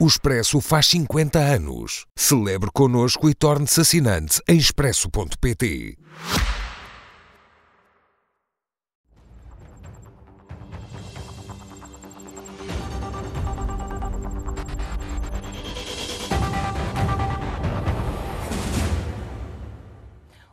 O 0.00 0.06
Expresso 0.06 0.60
faz 0.60 0.86
50 0.86 1.40
anos. 1.40 2.06
Celebre 2.14 2.70
connosco 2.72 3.28
e 3.28 3.34
torne-se 3.34 3.80
assinante 3.80 4.40
em 4.48 4.56
expresso.pt. 4.56 5.98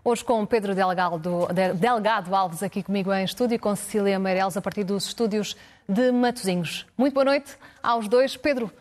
Hoje 0.03 0.23
com 0.23 0.43
Pedro 0.47 0.73
Delgado, 0.73 1.47
Delgado 1.79 2.35
Alves 2.35 2.63
aqui 2.63 2.81
comigo 2.81 3.13
em 3.13 3.23
estúdio 3.23 3.55
e 3.55 3.59
com 3.59 3.75
Cecília 3.75 4.17
Meireles 4.17 4.57
a 4.57 4.61
partir 4.61 4.83
dos 4.83 5.05
estúdios 5.05 5.55
de 5.87 6.11
Matosinhos. 6.11 6.87
Muito 6.97 7.13
boa 7.13 7.25
noite 7.25 7.55
aos 7.83 8.07
dois. 8.07 8.35
Pedro, 8.35 8.71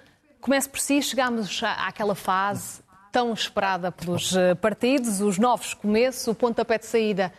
comece 0.45 0.69
por 0.69 0.79
si. 0.79 1.01
Chegámos 1.01 1.63
àquela 1.63 2.15
fase 2.15 2.83
tão 3.11 3.33
esperada 3.33 3.91
pelos 3.91 4.37
eh, 4.37 4.55
partidos, 4.55 5.21
os 5.21 5.39
novos 5.39 5.73
começos, 5.73 6.27
o 6.27 6.35
pontapé 6.35 6.79
de 6.79 6.85
saída 6.85 7.33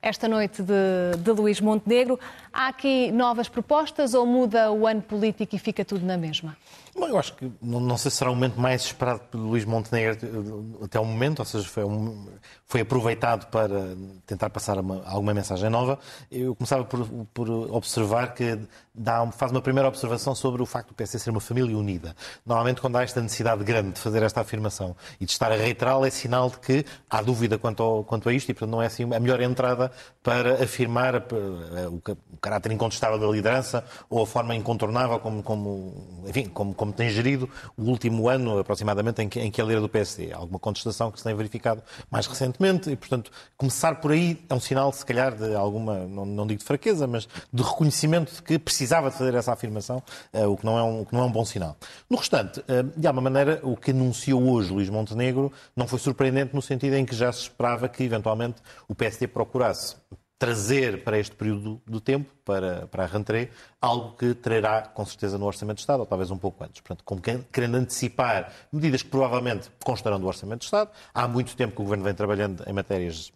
esta 0.00 0.28
noite 0.28 0.62
de, 0.62 1.16
de 1.18 1.30
Luís 1.32 1.60
Montenegro. 1.60 2.20
Há 2.52 2.68
aqui 2.68 3.10
novas 3.12 3.48
propostas 3.48 4.12
ou 4.14 4.26
muda 4.26 4.70
o 4.70 4.86
ano 4.86 5.00
político 5.00 5.56
e 5.56 5.58
fica 5.58 5.84
tudo 5.84 6.04
na 6.04 6.16
mesma? 6.16 6.56
Bom, 6.94 7.08
eu 7.08 7.18
acho 7.18 7.34
que 7.34 7.50
não, 7.62 7.80
não, 7.80 7.96
sei 7.96 8.10
se 8.10 8.18
será 8.18 8.30
o 8.30 8.34
momento 8.34 8.60
mais 8.60 8.82
esperado 8.82 9.20
por 9.30 9.38
Luís 9.38 9.64
Montenegro 9.64 10.78
até 10.84 11.00
o 11.00 11.04
momento, 11.06 11.38
ou 11.38 11.44
seja, 11.46 11.66
foi, 11.66 11.84
um, 11.84 12.26
foi 12.66 12.82
aproveitado 12.82 13.46
para 13.46 13.96
tentar 14.26 14.50
passar 14.50 14.78
uma, 14.78 15.02
alguma 15.06 15.32
mensagem 15.32 15.70
nova. 15.70 15.98
Eu 16.30 16.54
começava 16.54 16.84
por, 16.84 17.08
por 17.32 17.48
observar 17.48 18.34
que 18.34 18.58
dá, 18.94 19.26
faz 19.32 19.50
uma 19.52 19.62
primeira 19.62 19.88
observação 19.88 20.34
sobre 20.34 20.60
o 20.60 20.66
facto 20.66 20.88
do 20.88 20.94
PS 20.94 21.22
ser 21.22 21.30
uma 21.30 21.40
família 21.40 21.76
unida. 21.78 22.14
Normalmente, 22.44 22.82
quando 22.82 22.96
há 22.96 23.02
esta 23.02 23.22
necessidade 23.22 23.64
grande 23.64 23.92
de 23.92 24.00
fazer 24.00 24.22
esta 24.22 24.42
afirmação 24.42 24.94
e 25.18 25.24
de 25.24 25.32
estar 25.32 25.50
a 25.50 25.56
reiterá-la, 25.56 26.06
é 26.06 26.10
sinal 26.10 26.50
de 26.50 26.58
que 26.58 26.84
há 27.08 27.22
dúvida 27.22 27.56
quanto, 27.56 27.82
ao, 27.82 28.04
quanto 28.04 28.28
a 28.28 28.34
isto 28.34 28.50
e, 28.50 28.54
portanto, 28.54 28.70
não 28.70 28.82
é 28.82 28.86
assim 28.86 29.04
a 29.04 29.18
melhor 29.18 29.40
entrada 29.40 29.90
para 30.22 30.62
afirmar 30.62 31.16
o, 31.16 31.96
o 31.96 32.36
caráter 32.42 32.72
incontestável 32.72 33.18
da 33.18 33.26
liderança 33.28 33.84
ou 34.10 34.22
a 34.22 34.26
forma 34.26 34.54
incontornável 34.54 35.20
como, 35.20 35.42
como 35.42 36.22
enfim, 36.26 36.46
como 36.46 36.74
como 36.74 36.92
tem 36.92 37.08
gerido 37.08 37.48
o 37.76 37.84
último 37.84 38.28
ano, 38.28 38.58
aproximadamente, 38.58 39.22
em 39.22 39.28
que, 39.28 39.40
em 39.40 39.50
que 39.50 39.60
é 39.60 39.64
líder 39.64 39.80
do 39.80 39.88
PSD. 39.88 40.32
Alguma 40.32 40.58
contestação 40.58 41.12
que 41.12 41.18
se 41.18 41.24
tem 41.24 41.34
verificado 41.34 41.80
mais 42.10 42.26
recentemente 42.26 42.90
e, 42.90 42.96
portanto, 42.96 43.30
começar 43.56 44.00
por 44.00 44.10
aí 44.10 44.44
é 44.48 44.54
um 44.54 44.58
sinal, 44.60 44.92
se 44.92 45.06
calhar, 45.06 45.34
de 45.34 45.54
alguma, 45.54 46.00
não, 46.00 46.26
não 46.26 46.46
digo 46.46 46.58
de 46.58 46.64
fraqueza, 46.64 47.06
mas 47.06 47.28
de 47.52 47.62
reconhecimento 47.62 48.34
de 48.34 48.42
que 48.42 48.58
precisava 48.58 49.10
de 49.10 49.16
fazer 49.16 49.34
essa 49.34 49.52
afirmação, 49.52 50.02
uh, 50.32 50.48
o, 50.48 50.56
que 50.56 50.66
não 50.66 50.76
é 50.76 50.82
um, 50.82 51.02
o 51.02 51.06
que 51.06 51.12
não 51.12 51.22
é 51.22 51.24
um 51.24 51.32
bom 51.32 51.44
sinal. 51.44 51.76
No 52.10 52.16
restante, 52.16 52.58
uh, 52.60 52.82
de 52.96 53.06
alguma 53.06 53.30
maneira, 53.30 53.60
o 53.62 53.76
que 53.76 53.92
anunciou 53.92 54.42
hoje 54.50 54.72
Luís 54.72 54.90
Montenegro 54.90 55.52
não 55.76 55.86
foi 55.86 56.00
surpreendente 56.00 56.54
no 56.54 56.60
sentido 56.60 56.96
em 56.96 57.04
que 57.04 57.14
já 57.14 57.32
se 57.32 57.42
esperava 57.42 57.88
que, 57.88 58.02
eventualmente, 58.02 58.56
o 58.88 58.94
PSD 58.96 59.28
procurasse 59.28 59.94
trazer 60.42 61.04
para 61.04 61.20
este 61.20 61.36
período 61.36 61.80
do 61.86 62.00
tempo, 62.00 62.28
para, 62.44 62.88
para 62.88 63.04
a 63.04 63.06
rentrée, 63.06 63.48
algo 63.80 64.16
que 64.16 64.34
trará 64.34 64.82
com 64.82 65.06
certeza 65.06 65.38
no 65.38 65.46
Orçamento 65.46 65.76
de 65.76 65.82
Estado, 65.82 66.00
ou 66.00 66.06
talvez 66.06 66.32
um 66.32 66.36
pouco 66.36 66.64
antes. 66.64 66.80
Portanto, 66.80 67.04
como 67.04 67.20
querendo 67.52 67.76
antecipar 67.76 68.52
medidas 68.72 69.02
que 69.02 69.08
provavelmente 69.08 69.70
constarão 69.84 70.18
do 70.18 70.26
Orçamento 70.26 70.60
de 70.60 70.64
Estado. 70.64 70.90
Há 71.14 71.28
muito 71.28 71.54
tempo 71.54 71.76
que 71.76 71.80
o 71.80 71.84
Governo 71.84 72.02
vem 72.02 72.12
trabalhando 72.12 72.64
em 72.66 72.72
matérias 72.72 73.32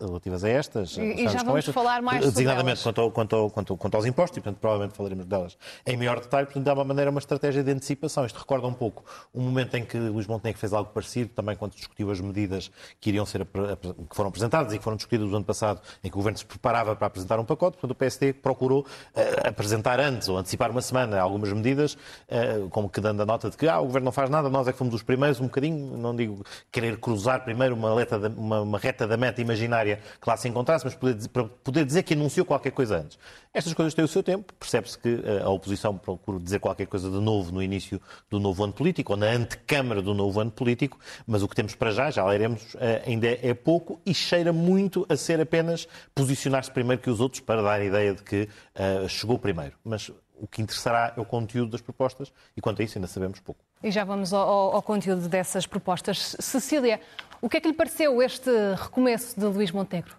relativas 0.00 0.42
a 0.42 0.48
estas. 0.48 0.96
E, 0.96 1.02
e 1.02 1.28
já 1.28 1.42
vamos 1.42 1.58
estas, 1.58 1.74
falar 1.74 2.00
mais 2.00 2.24
sobre 2.24 2.32
Designadamente 2.32 2.82
quanto, 2.82 3.00
ao, 3.02 3.10
quanto, 3.10 3.36
ao, 3.36 3.50
quanto, 3.50 3.94
aos 3.94 4.06
impostos, 4.06 4.38
e 4.38 4.40
portanto 4.40 4.58
provavelmente 4.58 4.96
falaremos 4.96 5.26
delas 5.26 5.58
em 5.86 5.98
maior 5.98 6.18
detalhe. 6.18 6.46
Portanto, 6.46 6.64
de 6.64 6.70
uma 6.70 6.84
maneira, 6.84 7.10
uma 7.10 7.20
estratégia 7.20 7.62
de 7.62 7.70
antecipação. 7.70 8.24
Isto 8.24 8.38
recorda 8.38 8.66
um 8.66 8.72
pouco 8.72 9.04
um 9.34 9.42
momento 9.42 9.74
em 9.74 9.84
que 9.84 9.98
Luís 9.98 10.26
Montenegro 10.26 10.58
fez 10.58 10.72
algo 10.72 10.90
parecido, 10.94 11.28
também 11.34 11.56
quando 11.56 11.74
discutiu 11.74 12.10
as 12.10 12.22
medidas 12.22 12.70
que 12.98 13.10
iriam 13.10 13.26
ser 13.26 13.46
que 13.46 14.16
foram 14.16 14.30
apresentadas 14.30 14.72
e 14.72 14.78
que 14.78 14.84
foram 14.84 14.96
discutidas 14.96 15.28
no 15.28 15.36
ano 15.36 15.44
passado, 15.44 15.82
em 16.02 16.08
que 16.08 16.14
o 16.14 16.18
Governo 16.18 16.37
se 16.38 16.46
preparava 16.46 16.96
para 16.96 17.06
apresentar 17.06 17.38
um 17.38 17.44
pacote. 17.44 17.76
Portanto, 17.76 17.90
o 17.92 17.94
PSD 17.94 18.32
procurou 18.32 18.80
uh, 18.80 19.48
apresentar 19.48 20.00
antes 20.00 20.28
ou 20.28 20.38
antecipar 20.38 20.70
uma 20.70 20.82
semana 20.82 21.20
algumas 21.20 21.52
medidas, 21.52 21.94
uh, 21.94 22.68
como 22.70 22.88
que 22.88 23.00
dando 23.00 23.22
a 23.22 23.26
nota 23.26 23.50
de 23.50 23.56
que 23.56 23.68
ah, 23.68 23.80
o 23.80 23.86
Governo 23.86 24.06
não 24.06 24.12
faz 24.12 24.30
nada, 24.30 24.48
nós 24.48 24.66
é 24.68 24.72
que 24.72 24.78
fomos 24.78 24.94
os 24.94 25.02
primeiros, 25.02 25.40
um 25.40 25.44
bocadinho, 25.44 25.96
não 25.96 26.14
digo 26.14 26.44
querer 26.70 26.98
cruzar 26.98 27.44
primeiro 27.44 27.74
uma, 27.74 28.04
da, 28.04 28.28
uma, 28.28 28.60
uma 28.60 28.78
reta 28.78 29.06
da 29.06 29.16
meta 29.16 29.40
imaginária 29.40 30.00
que 30.20 30.28
lá 30.28 30.36
se 30.36 30.48
encontrasse, 30.48 30.84
mas 30.84 30.94
poder, 30.94 31.28
para 31.28 31.44
poder 31.44 31.84
dizer 31.84 32.02
que 32.02 32.14
anunciou 32.14 32.46
qualquer 32.46 32.70
coisa 32.70 32.98
antes. 32.98 33.18
Estas 33.58 33.74
coisas 33.74 33.94
têm 33.94 34.04
o 34.04 34.08
seu 34.08 34.22
tempo, 34.22 34.52
percebe-se 34.54 34.98
que 34.98 35.14
uh, 35.14 35.44
a 35.44 35.48
oposição 35.50 35.96
procura 35.96 36.38
dizer 36.38 36.60
qualquer 36.60 36.86
coisa 36.86 37.10
de 37.10 37.18
novo 37.18 37.52
no 37.52 37.62
início 37.62 38.00
do 38.30 38.38
novo 38.38 38.62
ano 38.64 38.72
político, 38.72 39.12
ou 39.12 39.18
na 39.18 39.26
antecâmara 39.26 40.00
do 40.00 40.14
novo 40.14 40.40
ano 40.40 40.50
político, 40.50 40.98
mas 41.26 41.42
o 41.42 41.48
que 41.48 41.54
temos 41.54 41.74
para 41.74 41.90
já, 41.90 42.10
já 42.10 42.24
leremos, 42.24 42.76
ainda 43.06 43.26
é 43.26 43.52
pouco 43.54 44.00
e 44.06 44.14
cheira 44.14 44.52
muito 44.52 45.06
a 45.08 45.16
ser 45.16 45.40
apenas 45.40 45.88
posicionar-se 46.14 46.70
primeiro 46.70 47.02
que 47.02 47.10
os 47.10 47.20
outros 47.20 47.40
para 47.40 47.62
dar 47.62 47.80
a 47.80 47.84
ideia 47.84 48.14
de 48.14 48.22
que 48.22 48.48
uh, 48.74 49.08
chegou 49.08 49.38
primeiro. 49.38 49.74
Mas 49.84 50.10
o 50.40 50.46
que 50.46 50.62
interessará 50.62 51.12
é 51.16 51.20
o 51.20 51.24
conteúdo 51.24 51.70
das 51.70 51.80
propostas 51.80 52.32
e 52.56 52.60
quanto 52.60 52.80
a 52.80 52.84
isso 52.84 52.98
ainda 52.98 53.08
sabemos 53.08 53.40
pouco. 53.40 53.60
E 53.82 53.90
já 53.90 54.04
vamos 54.04 54.32
ao, 54.32 54.74
ao 54.74 54.82
conteúdo 54.82 55.28
dessas 55.28 55.66
propostas. 55.66 56.36
Cecília, 56.38 57.00
o 57.40 57.48
que 57.48 57.56
é 57.56 57.60
que 57.60 57.68
lhe 57.68 57.74
pareceu 57.74 58.22
este 58.22 58.50
recomeço 58.76 59.38
de 59.38 59.46
Luís 59.46 59.70
Montenegro? 59.70 60.16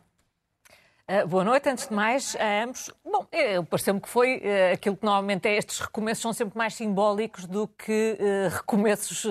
Uh, 1.09 1.27
boa 1.27 1.43
noite, 1.43 1.67
antes 1.67 1.87
de 1.87 1.93
mais, 1.95 2.35
a 2.35 2.65
ambos. 2.65 2.91
Bom, 3.03 3.25
pareceu-me 3.67 3.99
que 3.99 4.07
foi 4.07 4.37
uh, 4.37 4.73
aquilo 4.75 4.95
que 4.95 5.03
normalmente 5.03 5.47
é, 5.47 5.57
estes 5.57 5.79
recomeços 5.79 6.21
são 6.21 6.31
sempre 6.31 6.55
mais 6.55 6.75
simbólicos 6.75 7.47
do 7.47 7.67
que 7.67 8.15
uh, 8.19 8.55
recomeços 8.55 9.25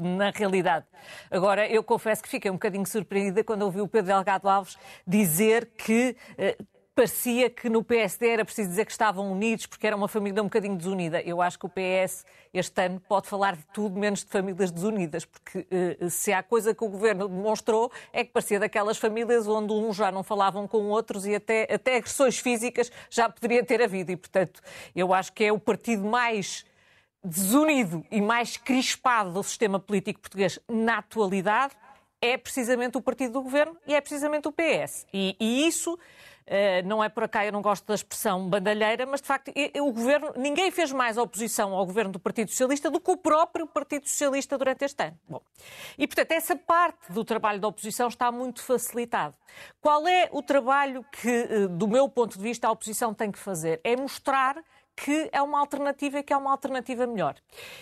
na 0.00 0.30
realidade. 0.30 0.86
Agora, 1.30 1.68
eu 1.68 1.84
confesso 1.84 2.22
que 2.22 2.30
fiquei 2.30 2.50
um 2.50 2.54
bocadinho 2.54 2.86
surpreendida 2.86 3.44
quando 3.44 3.60
ouvi 3.60 3.82
o 3.82 3.86
Pedro 3.86 4.06
Delgado 4.06 4.48
Alves 4.48 4.78
dizer 5.06 5.68
que 5.76 6.16
parecia 6.94 7.48
que 7.48 7.68
no 7.70 7.82
PSD 7.82 8.28
era 8.28 8.44
preciso 8.44 8.68
dizer 8.68 8.84
que 8.84 8.92
estavam 8.92 9.32
unidos 9.32 9.66
porque 9.66 9.86
era 9.86 9.96
uma 9.96 10.08
família 10.08 10.42
um 10.42 10.46
bocadinho 10.46 10.76
desunida. 10.76 11.20
Eu 11.22 11.40
acho 11.40 11.58
que 11.58 11.66
o 11.66 11.68
PS 11.68 12.24
este 12.52 12.84
ano 12.84 13.00
pode 13.00 13.28
falar 13.28 13.56
de 13.56 13.64
tudo 13.72 13.98
menos 13.98 14.22
de 14.22 14.30
famílias 14.30 14.70
desunidas, 14.70 15.24
porque 15.24 15.66
eh, 15.70 16.08
se 16.10 16.32
há 16.32 16.42
coisa 16.42 16.74
que 16.74 16.84
o 16.84 16.88
governo 16.88 17.28
demonstrou 17.28 17.90
é 18.12 18.24
que 18.24 18.30
parecia 18.30 18.60
daquelas 18.60 18.98
famílias 18.98 19.48
onde 19.48 19.72
uns 19.72 19.96
já 19.96 20.12
não 20.12 20.22
falavam 20.22 20.68
com 20.68 20.88
outros 20.88 21.24
e 21.24 21.34
até, 21.34 21.66
até 21.72 21.96
agressões 21.96 22.38
físicas 22.38 22.92
já 23.08 23.28
poderia 23.28 23.64
ter 23.64 23.80
havido. 23.82 24.12
E, 24.12 24.16
portanto, 24.16 24.60
eu 24.94 25.14
acho 25.14 25.32
que 25.32 25.44
é 25.44 25.52
o 25.52 25.58
partido 25.58 26.04
mais 26.04 26.64
desunido 27.24 28.04
e 28.10 28.20
mais 28.20 28.56
crispado 28.56 29.32
do 29.32 29.42
sistema 29.42 29.78
político 29.78 30.20
português 30.20 30.58
na 30.68 30.98
atualidade 30.98 31.74
é 32.20 32.36
precisamente 32.36 32.96
o 32.96 33.02
partido 33.02 33.32
do 33.32 33.42
governo 33.42 33.76
e 33.86 33.94
é 33.94 34.00
precisamente 34.00 34.46
o 34.46 34.52
PS. 34.52 35.06
E, 35.12 35.36
e 35.40 35.66
isso 35.66 35.98
não 36.84 37.02
é 37.02 37.08
por 37.08 37.24
acaso, 37.24 37.46
eu 37.46 37.52
não 37.52 37.62
gosto 37.62 37.86
da 37.86 37.94
expressão 37.94 38.48
bandalheira, 38.48 39.06
mas 39.06 39.20
de 39.20 39.26
facto 39.26 39.52
o 39.80 39.92
governo, 39.92 40.32
ninguém 40.36 40.70
fez 40.70 40.92
mais 40.92 41.16
oposição 41.16 41.72
ao 41.74 41.86
governo 41.86 42.12
do 42.12 42.18
Partido 42.18 42.50
Socialista 42.50 42.90
do 42.90 43.00
que 43.00 43.10
o 43.10 43.16
próprio 43.16 43.66
Partido 43.66 44.08
Socialista 44.08 44.58
durante 44.58 44.84
este 44.84 45.02
ano. 45.04 45.18
Bom, 45.28 45.40
e 45.96 46.06
portanto 46.06 46.32
essa 46.32 46.56
parte 46.56 47.12
do 47.12 47.24
trabalho 47.24 47.60
da 47.60 47.68
oposição 47.68 48.08
está 48.08 48.30
muito 48.30 48.62
facilitado. 48.62 49.34
Qual 49.80 50.06
é 50.06 50.28
o 50.32 50.42
trabalho 50.42 51.04
que, 51.12 51.28
eh, 51.28 51.68
do 51.68 51.86
meu 51.86 52.08
ponto 52.08 52.36
de 52.36 52.42
vista, 52.42 52.68
a 52.68 52.70
oposição 52.70 53.12
tem 53.12 53.30
que 53.30 53.38
fazer? 53.38 53.80
É 53.84 53.96
mostrar 53.96 54.56
que 54.96 55.28
é 55.32 55.40
uma 55.42 55.58
alternativa 55.58 56.18
e 56.18 56.22
que 56.22 56.32
é 56.32 56.36
uma 56.36 56.50
alternativa 56.50 57.06
melhor. 57.06 57.34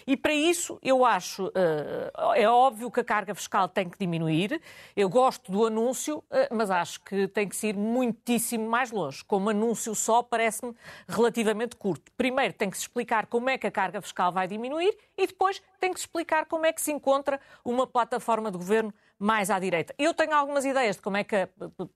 E 0.06 0.16
para 0.16 0.32
isso, 0.32 0.78
eu 0.82 1.04
acho, 1.04 1.46
uh, 1.48 2.34
é 2.34 2.48
óbvio 2.48 2.90
que 2.90 3.00
a 3.00 3.04
carga 3.04 3.34
fiscal 3.34 3.68
tem 3.68 3.88
que 3.88 3.98
diminuir. 3.98 4.60
Eu 4.96 5.08
gosto 5.08 5.50
do 5.50 5.66
anúncio, 5.66 6.18
uh, 6.18 6.54
mas 6.54 6.70
acho 6.70 7.00
que 7.02 7.28
tem 7.28 7.48
que 7.48 7.66
ir 7.66 7.76
muitíssimo 7.76 8.68
mais 8.68 8.90
longe. 8.90 9.24
Como 9.24 9.50
anúncio 9.50 9.94
só, 9.94 10.22
parece-me 10.22 10.74
relativamente 11.08 11.76
curto. 11.76 12.10
Primeiro, 12.16 12.54
tem 12.54 12.70
que 12.70 12.76
se 12.76 12.84
explicar 12.84 13.26
como 13.26 13.50
é 13.50 13.58
que 13.58 13.66
a 13.66 13.70
carga 13.70 14.00
fiscal 14.00 14.32
vai 14.32 14.46
diminuir 14.46 14.96
e 15.16 15.26
depois 15.26 15.60
tem 15.78 15.92
que 15.92 16.00
se 16.00 16.06
explicar 16.06 16.46
como 16.46 16.66
é 16.66 16.72
que 16.72 16.80
se 16.80 16.92
encontra 16.92 17.40
uma 17.64 17.86
plataforma 17.86 18.50
de 18.50 18.56
governo 18.56 18.92
mais 19.18 19.50
à 19.50 19.58
direita. 19.58 19.94
Eu 19.98 20.14
tenho 20.14 20.34
algumas 20.34 20.64
ideias 20.64 20.96
de 20.96 21.02
como 21.02 21.16
é 21.16 21.24
que, 21.24 21.48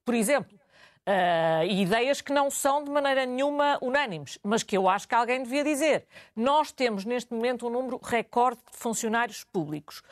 por 0.04 0.14
exemplo, 0.14 0.58
Uh, 1.06 1.66
ideias 1.68 2.22
que 2.22 2.32
não 2.32 2.50
são 2.50 2.82
de 2.82 2.90
maneira 2.90 3.26
nenhuma 3.26 3.78
unânimes, 3.82 4.38
mas 4.42 4.62
que 4.62 4.74
eu 4.74 4.88
acho 4.88 5.06
que 5.06 5.14
alguém 5.14 5.42
devia 5.42 5.62
dizer. 5.62 6.06
Nós 6.34 6.72
temos 6.72 7.04
neste 7.04 7.34
momento 7.34 7.66
um 7.66 7.70
número 7.70 8.00
recorde 8.02 8.60
de 8.70 8.78
funcionários 8.78 9.44
públicos. 9.44 10.02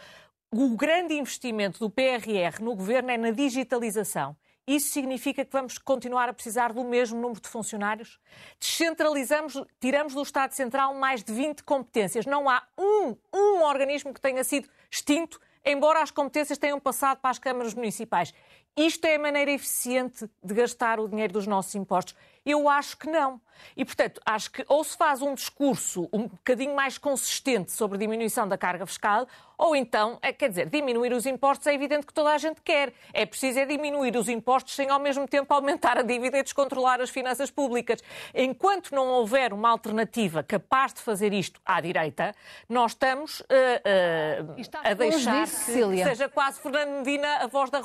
O 0.50 0.76
grande 0.76 1.14
investimento 1.14 1.78
do 1.78 1.88
PRR 1.88 2.60
no 2.60 2.74
governo 2.74 3.10
é 3.10 3.16
na 3.16 3.30
digitalização. 3.30 4.36
Isso 4.66 4.90
significa 4.90 5.44
que 5.44 5.52
vamos 5.52 5.76
continuar 5.76 6.28
a 6.28 6.32
precisar 6.32 6.72
do 6.72 6.84
mesmo 6.84 7.20
número 7.20 7.40
de 7.40 7.48
funcionários? 7.48 8.20
Descentralizamos, 8.60 9.60
tiramos 9.80 10.14
do 10.14 10.22
Estado 10.22 10.52
Central 10.52 10.94
mais 10.94 11.24
de 11.24 11.32
20 11.32 11.64
competências. 11.64 12.26
Não 12.26 12.48
há 12.48 12.62
um, 12.78 13.16
um 13.34 13.62
organismo 13.62 14.14
que 14.14 14.20
tenha 14.20 14.44
sido 14.44 14.68
extinto, 14.88 15.40
embora 15.64 16.00
as 16.00 16.12
competências 16.12 16.58
tenham 16.58 16.78
passado 16.78 17.18
para 17.18 17.30
as 17.30 17.40
câmaras 17.40 17.74
municipais. 17.74 18.32
Isto 18.76 19.04
é 19.04 19.16
a 19.16 19.18
maneira 19.18 19.50
eficiente 19.50 20.30
de 20.42 20.54
gastar 20.54 20.98
o 20.98 21.06
dinheiro 21.06 21.34
dos 21.34 21.46
nossos 21.46 21.74
impostos? 21.74 22.14
Eu 22.44 22.68
acho 22.68 22.96
que 22.96 23.08
não. 23.10 23.40
E, 23.76 23.84
portanto, 23.84 24.20
acho 24.24 24.50
que 24.50 24.64
ou 24.68 24.82
se 24.84 24.96
faz 24.96 25.22
um 25.22 25.34
discurso 25.34 26.08
um 26.12 26.28
bocadinho 26.28 26.74
mais 26.74 26.98
consistente 26.98 27.72
sobre 27.72 27.96
a 27.96 28.00
diminuição 28.00 28.46
da 28.46 28.58
carga 28.58 28.86
fiscal, 28.86 29.26
ou 29.62 29.76
então, 29.76 30.18
é, 30.22 30.32
quer 30.32 30.48
dizer, 30.48 30.66
diminuir 30.68 31.12
os 31.12 31.24
impostos 31.24 31.68
é 31.68 31.74
evidente 31.74 32.04
que 32.04 32.12
toda 32.12 32.30
a 32.30 32.38
gente 32.38 32.60
quer. 32.62 32.92
É 33.12 33.24
preciso 33.24 33.60
é 33.60 33.64
diminuir 33.64 34.16
os 34.16 34.28
impostos 34.28 34.74
sem 34.74 34.90
ao 34.90 34.98
mesmo 34.98 35.26
tempo 35.28 35.54
aumentar 35.54 35.96
a 35.96 36.02
dívida 36.02 36.38
e 36.38 36.42
descontrolar 36.42 37.00
as 37.00 37.10
finanças 37.10 37.48
públicas. 37.48 38.02
Enquanto 38.34 38.92
não 38.92 39.06
houver 39.08 39.52
uma 39.52 39.70
alternativa 39.70 40.42
capaz 40.42 40.92
de 40.92 41.00
fazer 41.00 41.32
isto 41.32 41.60
à 41.64 41.80
direita, 41.80 42.34
nós 42.68 42.90
estamos 42.90 43.40
uh, 43.40 43.44
uh, 43.44 44.78
a 44.82 44.94
deixar 44.94 45.44
disso, 45.44 45.90
que 45.90 46.02
seja 46.02 46.28
quase 46.28 46.60
Fernando 46.60 46.98
Medina 46.98 47.36
a 47.36 47.46
voz 47.46 47.70
da 47.70 47.80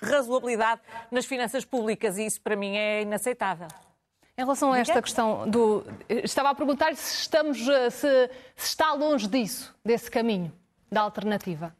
razoabilidade 0.00 0.80
nas 1.10 1.26
finanças 1.26 1.64
públicas 1.64 2.16
e 2.16 2.24
isso 2.24 2.40
para 2.40 2.56
mim 2.56 2.74
é 2.76 3.02
inaceitável. 3.02 3.68
Em 4.38 4.42
relação 4.42 4.72
a 4.72 4.78
esta 4.78 5.00
questão 5.00 5.48
do. 5.48 5.84
Estava 6.08 6.50
a 6.50 6.54
perguntar 6.54 6.94
se 6.94 7.22
estamos. 7.22 7.58
Se, 7.58 8.30
se 8.54 8.66
está 8.66 8.92
longe 8.92 9.26
disso, 9.26 9.74
desse 9.82 10.10
caminho 10.10 10.52
da 10.92 11.00
alternativa? 11.00 11.74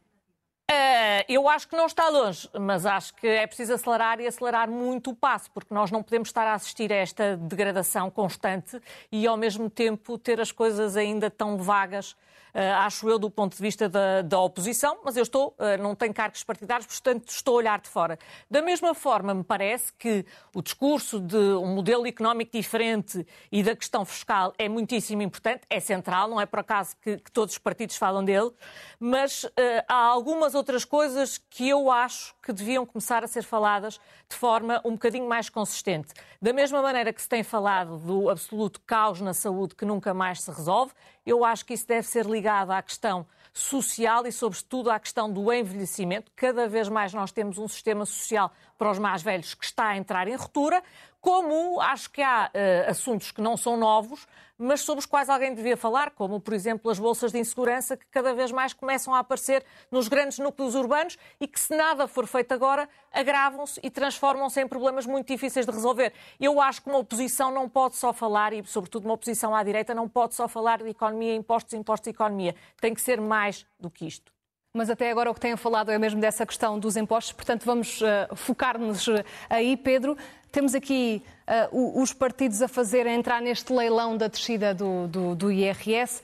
Uh, 0.69 1.23
eu 1.29 1.47
acho 1.47 1.65
que 1.67 1.77
não 1.77 1.85
está 1.85 2.09
longe, 2.09 2.49
mas 2.59 2.85
acho 2.85 3.13
que 3.15 3.25
é 3.25 3.47
preciso 3.47 3.73
acelerar 3.73 4.19
e 4.19 4.27
acelerar 4.27 4.69
muito 4.69 5.11
o 5.11 5.15
passo, 5.15 5.49
porque 5.51 5.73
nós 5.73 5.91
não 5.91 6.03
podemos 6.03 6.27
estar 6.27 6.45
a 6.45 6.55
assistir 6.55 6.91
a 6.91 6.95
esta 6.97 7.37
degradação 7.37 8.11
constante 8.11 8.81
e, 9.09 9.25
ao 9.25 9.37
mesmo 9.37 9.69
tempo, 9.69 10.17
ter 10.17 10.41
as 10.41 10.51
coisas 10.51 10.97
ainda 10.97 11.29
tão 11.29 11.57
vagas 11.57 12.17
eh, 12.17 12.26
acho 12.53 13.09
eu, 13.09 13.19
do 13.19 13.29
ponto 13.29 13.55
de 13.55 13.61
vista 13.61 13.87
da, 13.87 14.21
da 14.21 14.39
oposição, 14.39 14.97
mas 15.03 15.15
eu 15.15 15.23
estou, 15.23 15.55
eh, 15.59 15.77
não 15.77 15.95
tenho 15.95 16.13
cargos 16.13 16.43
partidários, 16.43 16.87
portanto 16.87 17.29
estou 17.29 17.55
a 17.55 17.57
olhar 17.57 17.79
de 17.79 17.89
fora. 17.89 18.17
Da 18.49 18.61
mesma 18.61 18.93
forma, 18.93 19.33
me 19.33 19.43
parece 19.43 19.93
que 19.93 20.25
o 20.53 20.61
discurso 20.61 21.19
de 21.19 21.35
um 21.35 21.75
modelo 21.75 22.07
económico 22.07 22.51
diferente 22.51 23.25
e 23.51 23.61
da 23.61 23.75
questão 23.75 24.05
fiscal 24.05 24.53
é 24.57 24.67
muitíssimo 24.67 25.21
importante, 25.21 25.61
é 25.69 25.79
central, 25.79 26.27
não 26.27 26.41
é 26.41 26.45
por 26.45 26.59
acaso 26.59 26.95
que, 27.01 27.17
que 27.17 27.31
todos 27.31 27.53
os 27.53 27.59
partidos 27.59 27.95
falam 27.95 28.23
dele, 28.23 28.51
mas 28.99 29.43
uh, 29.43 29.49
há 29.87 30.05
algumas 30.05 30.55
outras 30.55 30.83
coisas 30.83 31.37
que 31.37 31.69
eu 31.69 31.91
acho 31.91 32.35
que 32.41 32.51
deviam 32.51 32.85
começar 32.85 33.23
a 33.23 33.27
ser 33.27 33.43
faladas 33.43 33.99
de 34.29 34.35
forma 34.35 34.81
um 34.83 34.91
bocadinho 34.91 35.27
mais 35.27 35.49
consistente. 35.49 36.13
Da 36.41 36.53
mesma 36.53 36.81
maneira 36.81 37.13
que 37.13 37.21
se 37.21 37.29
tem 37.29 37.43
falado 37.43 37.97
do 37.97 38.29
absoluto 38.29 38.81
caos 38.81 39.21
na 39.21 39.33
saúde 39.33 39.75
que 39.75 39.85
nunca 39.85 40.13
mais 40.13 40.41
se 40.41 40.51
resolve, 40.51 40.93
eu 41.27 41.43
acho 41.43 41.65
que 41.65 41.73
isso 41.73 41.85
deve 41.85 42.07
ser 42.07 42.25
ligado 42.25 42.71
à 42.71 42.81
questão 42.81 43.27
social 43.53 44.25
e, 44.25 44.31
sobretudo, 44.31 44.89
à 44.89 44.99
questão 44.99 45.31
do 45.31 45.51
envelhecimento. 45.51 46.31
Cada 46.35 46.67
vez 46.67 46.87
mais 46.87 47.13
nós 47.13 47.31
temos 47.31 47.57
um 47.57 47.67
sistema 47.67 48.05
social 48.05 48.51
para 48.77 48.91
os 48.91 48.99
mais 48.99 49.21
velhos 49.21 49.53
que 49.53 49.65
está 49.65 49.89
a 49.89 49.97
entrar 49.97 50.27
em 50.27 50.35
ruptura, 50.35 50.81
como 51.27 51.81
acho 51.81 52.09
que 52.09 52.21
há 52.21 52.49
uh, 52.49 52.89
assuntos 52.89 53.31
que 53.31 53.41
não 53.41 53.57
são 53.57 53.75
novos, 53.75 54.25
mas 54.57 54.79
sobre 54.79 54.99
os 54.99 55.05
quais 55.05 55.29
alguém 55.29 55.53
devia 55.53 55.75
falar, 55.75 56.11
como, 56.11 56.39
por 56.39 56.53
exemplo, 56.53 56.89
as 56.89 56.97
bolsas 56.97 57.33
de 57.33 57.37
insegurança, 57.37 57.97
que 57.97 58.05
cada 58.09 58.33
vez 58.33 58.49
mais 58.49 58.71
começam 58.71 59.13
a 59.13 59.19
aparecer 59.19 59.65
nos 59.91 60.07
grandes 60.07 60.39
núcleos 60.39 60.73
urbanos 60.73 61.17
e 61.37 61.45
que, 61.45 61.59
se 61.59 61.75
nada 61.75 62.07
for 62.07 62.25
feito 62.25 62.53
agora, 62.53 62.87
agravam-se 63.11 63.77
e 63.83 63.89
transformam-se 63.89 64.61
em 64.61 64.67
problemas 64.69 65.05
muito 65.05 65.27
difíceis 65.27 65.65
de 65.65 65.71
resolver. 65.73 66.13
Eu 66.39 66.61
acho 66.61 66.81
que 66.81 66.87
uma 66.87 66.99
oposição 66.99 67.51
não 67.51 67.67
pode 67.67 67.97
só 67.97 68.13
falar, 68.13 68.53
e 68.53 68.65
sobretudo 68.65 69.03
uma 69.03 69.15
oposição 69.15 69.53
à 69.53 69.61
direita, 69.61 69.93
não 69.93 70.07
pode 70.07 70.33
só 70.33 70.47
falar 70.47 70.77
de 70.81 70.87
economia, 70.87 71.35
impostos, 71.35 71.73
impostos 71.73 72.07
economia. 72.07 72.55
Tem 72.79 72.93
que 72.93 73.01
ser 73.01 73.19
mais 73.19 73.65
do 73.77 73.91
que 73.91 74.07
isto. 74.07 74.36
Mas 74.73 74.89
até 74.89 75.09
agora 75.09 75.31
o 75.31 75.33
que 75.33 75.39
tenho 75.39 75.57
falado 75.57 75.91
é 75.91 75.97
mesmo 75.97 76.19
dessa 76.19 76.45
questão 76.45 76.77
dos 76.77 76.95
impostos, 76.97 77.33
portanto 77.33 77.65
vamos 77.65 78.01
uh, 78.01 78.35
focar-nos 78.35 79.07
uh, 79.07 79.23
aí, 79.49 79.75
Pedro. 79.75 80.17
Temos 80.51 80.75
aqui 80.75 81.23
uh, 81.71 82.01
os 82.01 82.13
partidos 82.13 82.61
a 82.61 82.67
fazer 82.67 83.07
a 83.07 83.13
entrar 83.13 83.41
neste 83.41 83.73
leilão 83.73 84.15
da 84.17 84.27
descida 84.27 84.73
do, 84.73 85.07
do, 85.07 85.35
do 85.35 85.51
IRS. 85.51 86.21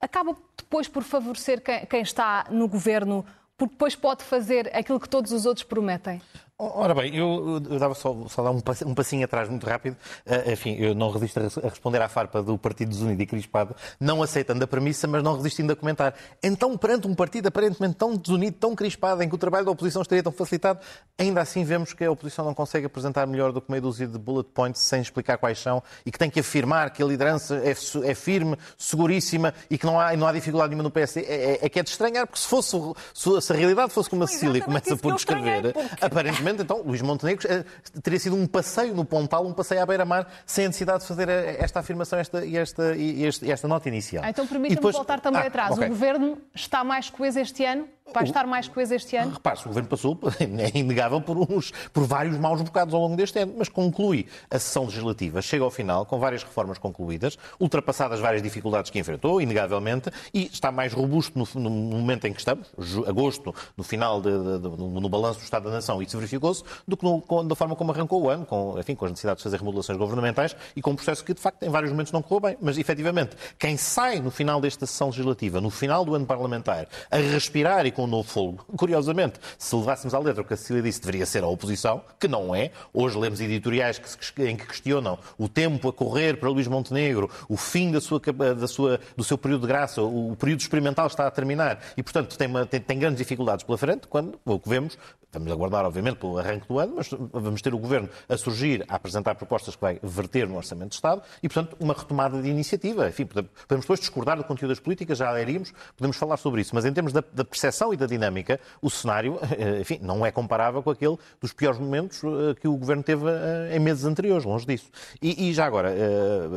Acaba 0.00 0.36
depois 0.56 0.88
por 0.88 1.02
favorecer 1.02 1.62
quem, 1.62 1.86
quem 1.86 2.02
está 2.02 2.46
no 2.50 2.68
governo, 2.68 3.24
porque 3.56 3.74
depois 3.74 3.94
pode 3.94 4.24
fazer 4.24 4.70
aquilo 4.76 4.98
que 4.98 5.08
todos 5.08 5.32
os 5.32 5.46
outros 5.46 5.64
prometem. 5.64 6.20
Ora 6.56 6.94
bem, 6.94 7.16
eu, 7.16 7.60
eu 7.68 7.78
dava 7.80 7.96
só, 7.96 8.14
só 8.28 8.40
dar 8.40 8.52
um 8.52 8.94
passinho 8.94 9.24
atrás 9.24 9.48
muito 9.48 9.66
rápido. 9.66 9.96
Uh, 10.24 10.52
enfim, 10.52 10.76
eu 10.78 10.94
não 10.94 11.10
resisto 11.10 11.40
a 11.40 11.68
responder 11.68 12.00
à 12.00 12.08
farpa 12.08 12.40
do 12.40 12.56
Partido 12.56 12.90
Desunido 12.90 13.20
e 13.20 13.26
Crispado, 13.26 13.74
não 13.98 14.22
aceitando 14.22 14.62
a 14.62 14.66
premissa, 14.66 15.08
mas 15.08 15.20
não 15.20 15.36
resistindo 15.36 15.72
a 15.72 15.76
comentar. 15.76 16.14
Então, 16.40 16.78
perante 16.78 17.08
um 17.08 17.14
partido 17.14 17.48
aparentemente 17.48 17.96
tão 17.96 18.16
desunido, 18.16 18.56
tão 18.56 18.72
crispado, 18.76 19.20
em 19.24 19.28
que 19.28 19.34
o 19.34 19.38
trabalho 19.38 19.64
da 19.64 19.72
oposição 19.72 20.00
estaria 20.00 20.22
tão 20.22 20.30
facilitado, 20.30 20.78
ainda 21.18 21.40
assim 21.40 21.64
vemos 21.64 21.92
que 21.92 22.04
a 22.04 22.10
oposição 22.12 22.44
não 22.44 22.54
consegue 22.54 22.86
apresentar 22.86 23.26
melhor 23.26 23.50
do 23.50 23.60
que 23.60 23.68
meia 23.68 23.80
dúzia 23.80 24.06
de 24.06 24.16
bullet 24.16 24.48
points 24.54 24.80
sem 24.80 25.02
explicar 25.02 25.38
quais 25.38 25.58
são 25.58 25.82
e 26.06 26.12
que 26.12 26.18
tem 26.20 26.30
que 26.30 26.38
afirmar 26.38 26.90
que 26.90 27.02
a 27.02 27.06
liderança 27.06 27.56
é, 27.64 27.72
é 28.08 28.14
firme, 28.14 28.56
seguríssima 28.78 29.52
e 29.68 29.76
que 29.76 29.84
não 29.84 29.98
há, 29.98 30.16
não 30.16 30.24
há 30.24 30.32
dificuldade 30.32 30.68
nenhuma 30.68 30.84
no 30.84 30.90
PSD. 30.92 31.22
É, 31.22 31.34
é, 31.34 31.58
é 31.62 31.68
que 31.68 31.80
é 31.80 31.82
de 31.82 31.90
estranhar, 31.90 32.28
porque 32.28 32.40
se, 32.40 32.46
fosse, 32.46 32.76
se 33.12 33.52
a 33.52 33.56
realidade 33.56 33.92
fosse 33.92 34.08
como 34.08 34.22
a 34.22 34.28
Cecília 34.28 34.62
começa 34.62 34.96
por 34.96 35.14
descrever, 35.16 35.72
porque... 35.72 36.04
aparentemente 36.04 36.43
então, 36.60 36.82
Luís 36.82 37.02
Montenegro 37.02 37.46
eh, 37.50 37.64
teria 38.02 38.18
sido 38.18 38.36
um 38.36 38.46
passeio 38.46 38.94
no 38.94 39.04
Pontal, 39.04 39.46
um 39.46 39.52
passeio 39.52 39.82
à 39.82 39.86
beira-mar, 39.86 40.26
sem 40.46 40.64
a 40.64 40.68
necessidade 40.68 41.00
de 41.00 41.08
fazer 41.08 41.28
eh, 41.28 41.56
esta 41.58 41.80
afirmação 41.80 42.18
esta, 42.18 42.44
e 42.44 42.56
esta, 42.56 42.94
esta, 42.96 43.46
esta 43.50 43.68
nota 43.68 43.88
inicial. 43.88 44.24
Ah, 44.24 44.30
então, 44.30 44.46
permita-me 44.46 44.76
depois... 44.76 44.94
voltar 44.94 45.20
também 45.20 45.42
ah, 45.42 45.46
atrás. 45.46 45.72
Okay. 45.72 45.86
O 45.86 45.88
Governo 45.90 46.38
está 46.54 46.84
mais 46.84 47.10
coeso 47.10 47.38
este 47.38 47.64
ano? 47.64 47.88
Vai 48.12 48.24
estar 48.24 48.46
mais 48.46 48.68
coeso 48.68 48.94
este 48.94 49.16
ano? 49.16 49.32
Repare, 49.32 49.58
o 49.60 49.68
Governo 49.68 49.88
passou, 49.88 50.18
é 50.38 50.78
inegável, 50.78 51.20
por, 51.22 51.38
uns, 51.38 51.72
por 51.92 52.04
vários 52.04 52.36
maus 52.38 52.60
bocados 52.60 52.92
ao 52.92 53.00
longo 53.00 53.16
deste 53.16 53.38
ano, 53.38 53.54
mas 53.56 53.68
conclui 53.68 54.26
a 54.50 54.58
sessão 54.58 54.84
legislativa, 54.84 55.40
chega 55.40 55.64
ao 55.64 55.70
final 55.70 56.04
com 56.04 56.18
várias 56.18 56.42
reformas 56.42 56.76
concluídas, 56.76 57.38
ultrapassadas 57.58 58.20
várias 58.20 58.42
dificuldades 58.42 58.90
que 58.90 58.98
enfrentou, 58.98 59.40
inegavelmente, 59.40 60.10
e 60.34 60.44
está 60.52 60.70
mais 60.70 60.92
robusto 60.92 61.38
no, 61.38 61.60
no 61.60 61.70
momento 61.70 62.26
em 62.26 62.32
que 62.32 62.38
estamos, 62.38 62.68
agosto, 63.06 63.54
no 63.76 63.82
final, 63.82 64.20
de, 64.20 64.30
de, 64.30 64.58
de, 64.58 64.68
no, 64.68 65.00
no 65.00 65.08
balanço 65.08 65.40
do 65.40 65.44
Estado 65.44 65.64
da 65.64 65.70
Nação, 65.70 66.02
isso 66.02 66.18
verificou-se, 66.34 66.62
do 66.86 66.96
que 66.96 67.04
no, 67.04 67.20
com, 67.20 67.46
da 67.46 67.54
forma 67.54 67.76
como 67.76 67.92
arrancou 67.92 68.22
o 68.22 68.28
ano, 68.28 68.44
com, 68.44 68.78
enfim, 68.78 68.94
com 68.94 69.04
as 69.04 69.12
necessidades 69.12 69.40
de 69.40 69.44
fazer 69.44 69.58
remodelações 69.58 69.98
governamentais 69.98 70.56
e 70.74 70.82
com 70.82 70.90
um 70.90 70.96
processo 70.96 71.24
que, 71.24 71.34
de 71.34 71.40
facto, 71.40 71.62
em 71.62 71.70
vários 71.70 71.90
momentos 71.90 72.12
não 72.12 72.22
correu 72.22 72.40
bem. 72.40 72.56
Mas, 72.60 72.78
efetivamente, 72.78 73.36
quem 73.58 73.76
sai 73.76 74.20
no 74.20 74.30
final 74.30 74.60
desta 74.60 74.86
sessão 74.86 75.08
legislativa, 75.08 75.60
no 75.60 75.70
final 75.70 76.04
do 76.04 76.14
ano 76.14 76.26
parlamentar, 76.26 76.86
a 77.10 77.16
respirar 77.16 77.86
e 77.86 77.90
com 77.90 78.04
um 78.04 78.06
novo 78.06 78.28
fogo, 78.28 78.64
curiosamente, 78.76 79.38
se 79.58 79.74
levássemos 79.74 80.14
à 80.14 80.18
letra 80.18 80.42
o 80.42 80.44
que 80.44 80.54
a 80.54 80.56
Cecília 80.56 80.82
disse, 80.82 81.00
deveria 81.00 81.26
ser 81.26 81.44
a 81.44 81.46
oposição, 81.46 82.02
que 82.18 82.28
não 82.28 82.54
é. 82.54 82.70
Hoje 82.92 83.18
lemos 83.18 83.40
editoriais 83.40 83.98
que 83.98 84.44
em 84.44 84.56
que 84.56 84.66
questionam 84.66 85.18
o 85.38 85.48
tempo 85.48 85.88
a 85.88 85.92
correr 85.92 86.38
para 86.38 86.48
Luís 86.48 86.66
Montenegro, 86.66 87.30
o 87.48 87.56
fim 87.56 87.90
da 87.90 88.00
sua, 88.00 88.20
da 88.20 88.66
sua, 88.66 89.00
do 89.16 89.24
seu 89.24 89.38
período 89.38 89.62
de 89.62 89.68
graça, 89.68 90.02
o 90.02 90.36
período 90.36 90.60
experimental 90.60 91.06
está 91.06 91.26
a 91.26 91.30
terminar 91.30 91.80
e, 91.96 92.02
portanto, 92.02 92.36
tem, 92.36 92.48
uma, 92.48 92.66
tem, 92.66 92.80
tem 92.80 92.98
grandes 92.98 93.18
dificuldades 93.18 93.64
pela 93.64 93.78
frente, 93.78 94.06
quando 94.08 94.38
o 94.44 94.58
que 94.58 94.68
vemos, 94.68 94.98
vamos 95.32 95.50
aguardar, 95.50 95.84
obviamente, 95.84 96.18
pelo 96.24 96.38
arranque 96.38 96.66
do 96.66 96.78
ano, 96.78 96.94
mas 96.96 97.10
vamos 97.10 97.60
ter 97.60 97.74
o 97.74 97.78
Governo 97.78 98.08
a 98.28 98.36
surgir, 98.36 98.84
a 98.88 98.96
apresentar 98.96 99.34
propostas 99.34 99.76
que 99.76 99.82
vai 99.82 99.98
verter 100.02 100.48
no 100.48 100.56
Orçamento 100.56 100.90
de 100.90 100.94
Estado 100.94 101.22
e, 101.42 101.48
portanto, 101.48 101.76
uma 101.78 101.92
retomada 101.92 102.40
de 102.40 102.48
iniciativa. 102.48 103.08
Enfim, 103.08 103.26
podemos 103.26 103.84
depois 103.84 104.00
discordar 104.00 104.38
do 104.38 104.44
conteúdo 104.44 104.70
das 104.70 104.80
políticas, 104.80 105.18
já 105.18 105.38
iríamos, 105.40 105.72
podemos 105.96 106.16
falar 106.16 106.38
sobre 106.38 106.62
isso, 106.62 106.74
mas 106.74 106.86
em 106.86 106.92
termos 106.92 107.12
da, 107.12 107.22
da 107.32 107.44
percepção 107.44 107.92
e 107.92 107.96
da 107.96 108.06
dinâmica, 108.06 108.58
o 108.80 108.88
cenário, 108.88 109.38
eh, 109.58 109.80
enfim, 109.80 109.98
não 110.00 110.24
é 110.24 110.30
comparável 110.30 110.82
com 110.82 110.90
aquele 110.90 111.18
dos 111.40 111.52
piores 111.52 111.78
momentos 111.78 112.22
eh, 112.24 112.54
que 112.58 112.66
o 112.66 112.76
Governo 112.76 113.02
teve 113.02 113.26
eh, 113.28 113.76
em 113.76 113.80
meses 113.80 114.04
anteriores, 114.04 114.44
longe 114.44 114.64
disso. 114.64 114.90
E, 115.20 115.50
e 115.50 115.52
já 115.52 115.66
agora, 115.66 115.92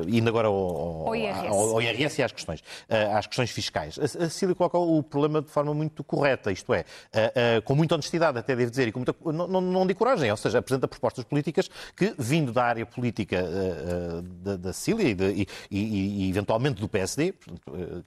indo 0.07 0.29
agora 0.29 0.47
ao, 0.47 1.07
ao, 1.07 1.15
IRS. 1.15 1.47
Ao, 1.47 1.59
ao, 1.71 1.81
IRS 1.81 2.21
e 2.21 2.23
às 2.23 2.31
questões, 2.31 2.63
às 3.13 3.27
questões 3.27 3.51
fiscais, 3.51 3.99
a 3.99 4.07
Cecília 4.07 4.55
coloca 4.55 4.77
o 4.77 5.03
problema 5.03 5.41
de 5.41 5.49
forma 5.49 5.73
muito 5.73 6.03
correta, 6.03 6.51
isto 6.51 6.73
é, 6.73 6.85
com 7.65 7.75
muita 7.75 7.95
honestidade, 7.95 8.37
até 8.37 8.55
devo 8.55 8.69
dizer, 8.69 8.87
e 8.87 8.91
com 8.91 8.99
muita, 8.99 9.15
não, 9.25 9.56
não, 9.61 9.71
não 9.71 9.87
de 9.87 9.93
coragem, 9.93 10.29
ou 10.31 10.37
seja, 10.37 10.59
apresenta 10.59 10.87
propostas 10.87 11.23
políticas 11.23 11.69
que, 11.95 12.13
vindo 12.17 12.51
da 12.51 12.63
área 12.63 12.85
política 12.85 13.43
da, 14.43 14.55
da 14.57 14.73
Cecília 14.73 15.09
e, 15.09 15.13
de, 15.13 15.25
e, 15.31 15.47
e, 15.71 16.25
e, 16.25 16.29
eventualmente 16.29 16.81
do 16.81 16.87
PSD, 16.87 17.33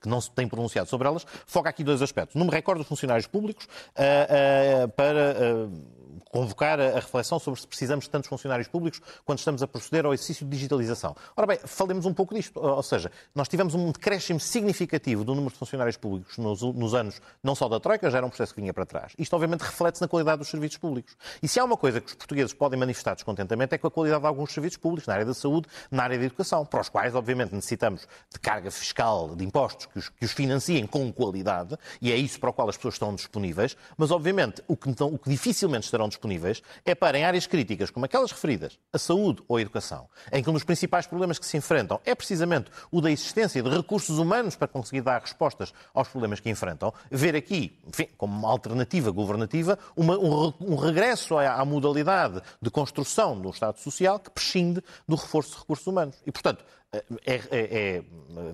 que 0.00 0.08
não 0.08 0.20
se 0.20 0.30
tem 0.30 0.48
pronunciado 0.48 0.88
sobre 0.88 1.08
elas, 1.08 1.26
foca 1.46 1.68
aqui 1.68 1.84
dois 1.84 2.02
aspectos. 2.02 2.36
Não 2.36 2.46
me 2.46 2.52
recordo 2.52 2.78
dos 2.78 2.88
funcionários 2.88 3.26
públicos, 3.26 3.66
uh, 3.66 4.84
uh, 4.84 4.88
para 4.90 5.36
uh, 5.66 5.99
convocar 6.30 6.80
a 6.80 6.94
reflexão 6.94 7.38
sobre 7.38 7.60
se 7.60 7.66
precisamos 7.66 8.04
de 8.04 8.10
tantos 8.10 8.28
funcionários 8.28 8.68
públicos 8.68 9.00
quando 9.24 9.38
estamos 9.38 9.62
a 9.62 9.66
proceder 9.66 10.06
ao 10.06 10.14
exercício 10.14 10.46
de 10.46 10.50
digitalização. 10.52 11.14
Ora 11.36 11.46
bem, 11.46 11.58
falemos 11.64 12.06
um 12.06 12.14
pouco 12.14 12.34
disto. 12.34 12.58
Ou 12.58 12.82
seja, 12.82 13.10
nós 13.34 13.48
tivemos 13.48 13.74
um 13.74 13.90
decréscimo 13.90 14.38
significativo 14.38 15.24
do 15.24 15.34
número 15.34 15.52
de 15.52 15.58
funcionários 15.58 15.96
públicos 15.96 16.38
nos, 16.38 16.62
nos 16.62 16.94
anos, 16.94 17.20
não 17.42 17.54
só 17.54 17.68
da 17.68 17.80
Troika, 17.80 18.08
já 18.10 18.18
era 18.18 18.26
um 18.26 18.30
processo 18.30 18.54
que 18.54 18.60
vinha 18.60 18.72
para 18.72 18.86
trás. 18.86 19.12
Isto, 19.18 19.34
obviamente, 19.34 19.62
reflete-se 19.62 20.02
na 20.02 20.08
qualidade 20.08 20.38
dos 20.38 20.48
serviços 20.48 20.78
públicos. 20.78 21.16
E 21.42 21.48
se 21.48 21.58
há 21.58 21.64
uma 21.64 21.76
coisa 21.76 22.00
que 22.00 22.06
os 22.06 22.14
portugueses 22.14 22.54
podem 22.54 22.78
manifestar 22.78 23.14
descontentamento 23.14 23.74
é 23.74 23.78
com 23.78 23.88
a 23.88 23.90
qualidade 23.90 24.20
de 24.20 24.26
alguns 24.28 24.52
serviços 24.52 24.76
públicos, 24.76 25.08
na 25.08 25.14
área 25.14 25.26
da 25.26 25.34
saúde, 25.34 25.66
na 25.90 26.04
área 26.04 26.18
da 26.18 26.24
educação, 26.24 26.64
para 26.64 26.80
os 26.80 26.88
quais, 26.88 27.14
obviamente, 27.14 27.52
necessitamos 27.54 28.06
de 28.32 28.38
carga 28.38 28.70
fiscal, 28.70 29.34
de 29.34 29.44
impostos 29.44 29.86
que 29.86 29.98
os, 29.98 30.08
que 30.08 30.24
os 30.24 30.32
financiem 30.32 30.86
com 30.86 31.12
qualidade, 31.12 31.76
e 32.00 32.12
é 32.12 32.16
isso 32.16 32.38
para 32.38 32.50
o 32.50 32.52
qual 32.52 32.68
as 32.68 32.76
pessoas 32.76 32.94
estão 32.94 33.14
disponíveis, 33.14 33.76
mas, 33.96 34.12
obviamente, 34.12 34.62
o 34.68 34.76
que, 34.76 34.88
então, 34.88 35.08
o 35.08 35.18
que 35.18 35.28
dificilmente 35.28 35.86
estarão 35.86 36.06
disponíveis 36.06 36.19
disponíveis 36.20 36.62
é 36.84 36.94
para, 36.94 37.18
em 37.18 37.24
áreas 37.24 37.46
críticas, 37.46 37.90
como 37.90 38.04
aquelas 38.04 38.30
referidas, 38.30 38.78
a 38.92 38.98
saúde 38.98 39.42
ou 39.48 39.56
a 39.56 39.60
educação, 39.60 40.08
em 40.30 40.42
que 40.42 40.50
um 40.50 40.52
dos 40.52 40.64
principais 40.64 41.06
problemas 41.06 41.38
que 41.38 41.46
se 41.46 41.56
enfrentam 41.56 42.00
é 42.04 42.14
precisamente 42.14 42.70
o 42.90 43.00
da 43.00 43.10
existência 43.10 43.62
de 43.62 43.70
recursos 43.70 44.18
humanos 44.18 44.54
para 44.54 44.68
conseguir 44.68 45.00
dar 45.00 45.20
respostas 45.20 45.72
aos 45.94 46.08
problemas 46.08 46.40
que 46.40 46.50
enfrentam, 46.50 46.92
ver 47.10 47.34
aqui, 47.34 47.78
enfim, 47.86 48.08
como 48.16 48.36
uma 48.36 48.50
alternativa 48.50 49.10
governativa, 49.10 49.78
uma, 49.96 50.18
um, 50.18 50.52
um, 50.60 50.76
regresso 50.76 51.38
à, 51.38 51.54
à 51.54 51.64
modalidade 51.64 52.42
de 52.60 52.70
construção 52.70 53.40
do 53.40 53.50
Estado 53.50 53.78
Social 53.78 54.18
que 54.18 54.30
prescinde 54.30 54.82
do 55.08 55.16
reforço 55.16 55.52
de 55.52 55.58
recursos 55.58 55.86
humanos. 55.86 56.16
E, 56.26 56.30
portanto, 56.30 56.64
é, 56.92 57.04
é, 57.24 57.40
é, 57.50 58.02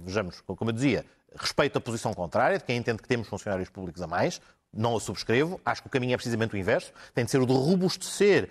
vejamos, 0.05 0.41
como 0.43 0.71
eu 0.71 0.75
dizia, 0.75 1.05
respeito 1.35 1.77
a 1.77 1.81
posição 1.81 2.15
contrária, 2.15 2.59
de 2.59 2.65
quem 2.65 2.77
entende 2.77 3.03
que 3.03 3.09
temos 3.09 3.29
funcionários 3.29 3.69
públicos 3.69 4.01
a 4.01 4.07
mais, 4.07 4.41
não 4.77 4.97
a 4.97 5.01
subscrevo. 5.01 5.61
Acho 5.65 5.83
que 5.83 5.89
o 5.89 5.91
caminho 5.91 6.15
é 6.15 6.17
precisamente 6.17 6.55
o 6.55 6.57
inverso. 6.57 6.93
Tem 7.15 7.25
de 7.25 7.31
ser 7.31 7.41
o 7.41 7.47
de 7.47 7.53
robustecer 7.53 8.49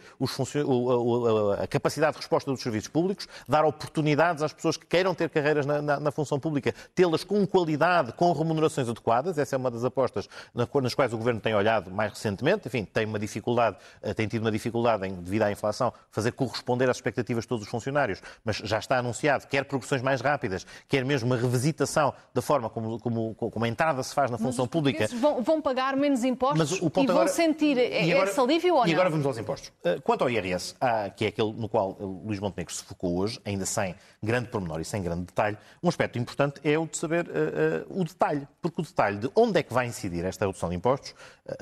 a 1.62 1.67
capacidade 1.67 2.13
de 2.13 2.20
resposta 2.20 2.51
dos 2.51 2.62
serviços 2.62 2.89
públicos, 2.89 3.27
dar 3.48 3.65
oportunidades 3.65 4.44
às 4.44 4.53
pessoas 4.53 4.77
que 4.77 4.86
queiram 4.86 5.13
ter 5.13 5.29
carreiras 5.29 5.65
na, 5.65 5.82
na, 5.82 6.00
na 6.00 6.12
função 6.12 6.39
pública, 6.39 6.74
tê-las 6.94 7.24
com 7.24 7.46
qualidade, 7.46 8.13
com 8.13 8.32
remunerações 8.32 8.89
adequadas. 8.89 9.38
Essa 9.38 9.55
é 9.55 9.58
uma 9.58 9.72
das 9.72 9.84
apostas 9.84 10.27
nas 10.53 10.94
quais 10.94 11.13
o 11.13 11.17
Governo 11.17 11.39
tem 11.39 11.53
olhado 11.53 11.91
mais 11.91 12.12
recentemente. 12.12 12.67
Enfim, 12.67 12.86
tem 12.86 13.05
uma 13.05 13.20
dificuldade, 13.20 13.77
eh, 14.01 14.13
tem 14.13 14.27
tido 14.27 14.41
uma 14.41 14.51
dificuldade 14.51 15.08
em, 15.08 15.13
devido 15.15 15.44
à 15.44 15.51
inflação, 15.51 15.94
fazer 16.12 16.32
corresponder 16.32 16.89
às 16.89 16.98
expectativas 16.98 17.44
de 17.44 17.48
todos 17.48 17.65
os 17.65 17.72
funcionários, 17.72 18.22
mas 18.44 18.58
já 18.58 18.79
está 18.79 18.98
anunciado, 18.98 19.48
quer 19.48 19.65
progressões 19.65 20.01
mais 20.01 20.22
rápidas, 20.22 20.65
quer 20.88 21.03
mesmo 21.05 21.27
uma 21.27 21.38
revisitação 21.38 22.13
da 22.34 22.41
forma 22.41 22.70
como, 22.70 23.00
como, 23.00 23.36
como 23.36 23.65
a 23.65 23.67
entrada 23.67 24.01
se 24.03 24.13
faz 24.13 24.32
na 24.32 24.38
função 24.38 24.67
pública. 24.67 25.08
Vão, 25.20 25.41
vão 25.41 25.62
pagar 25.62 25.96
menos 25.96 26.15
impostos 26.24 26.58
Mas 26.58 26.82
o 26.82 26.90
ponto 26.90 27.04
e 27.04 27.08
vão 27.08 27.16
agora... 27.18 27.30
sentir 27.30 27.78
e 27.78 28.12
agora... 28.12 28.30
esse 28.30 28.40
alívio 28.40 28.76
ou 28.76 28.82
não? 28.82 28.88
E 28.88 28.94
agora 28.94 29.10
vamos 29.10 29.26
aos 29.26 29.38
impostos. 29.38 29.72
Uh, 29.84 30.02
quanto 30.02 30.24
ao 30.24 30.30
IRS, 30.30 30.76
que 31.16 31.26
é 31.26 31.28
aquele 31.28 31.54
no 31.54 31.68
qual 31.68 31.98
Luís 32.00 32.40
Montenegro 32.40 32.74
se 32.74 32.84
focou 32.84 33.18
hoje, 33.18 33.40
ainda 33.46 33.66
sem 33.66 33.96
grande 34.22 34.50
pormenor 34.50 34.80
e 34.80 34.86
sem 34.86 35.02
grande 35.02 35.26
detalhe, 35.26 35.58
um 35.82 35.90
aspecto 35.90 36.18
importante 36.18 36.60
é 36.64 36.78
o 36.78 36.86
de 36.86 36.98
saber 36.98 37.28
uh, 37.28 37.92
uh, 37.92 38.02
o 38.02 38.04
detalhe, 38.04 38.48
porque 38.62 38.82
o 38.82 38.84
detalhe 38.84 39.18
de 39.18 39.30
onde 39.36 39.60
é 39.60 39.64
que 39.64 39.74
vai 39.74 39.88
incidir 39.88 40.24
esta 40.26 40.46
redução 40.46 40.70
de 40.70 40.76
impostos, 40.76 41.14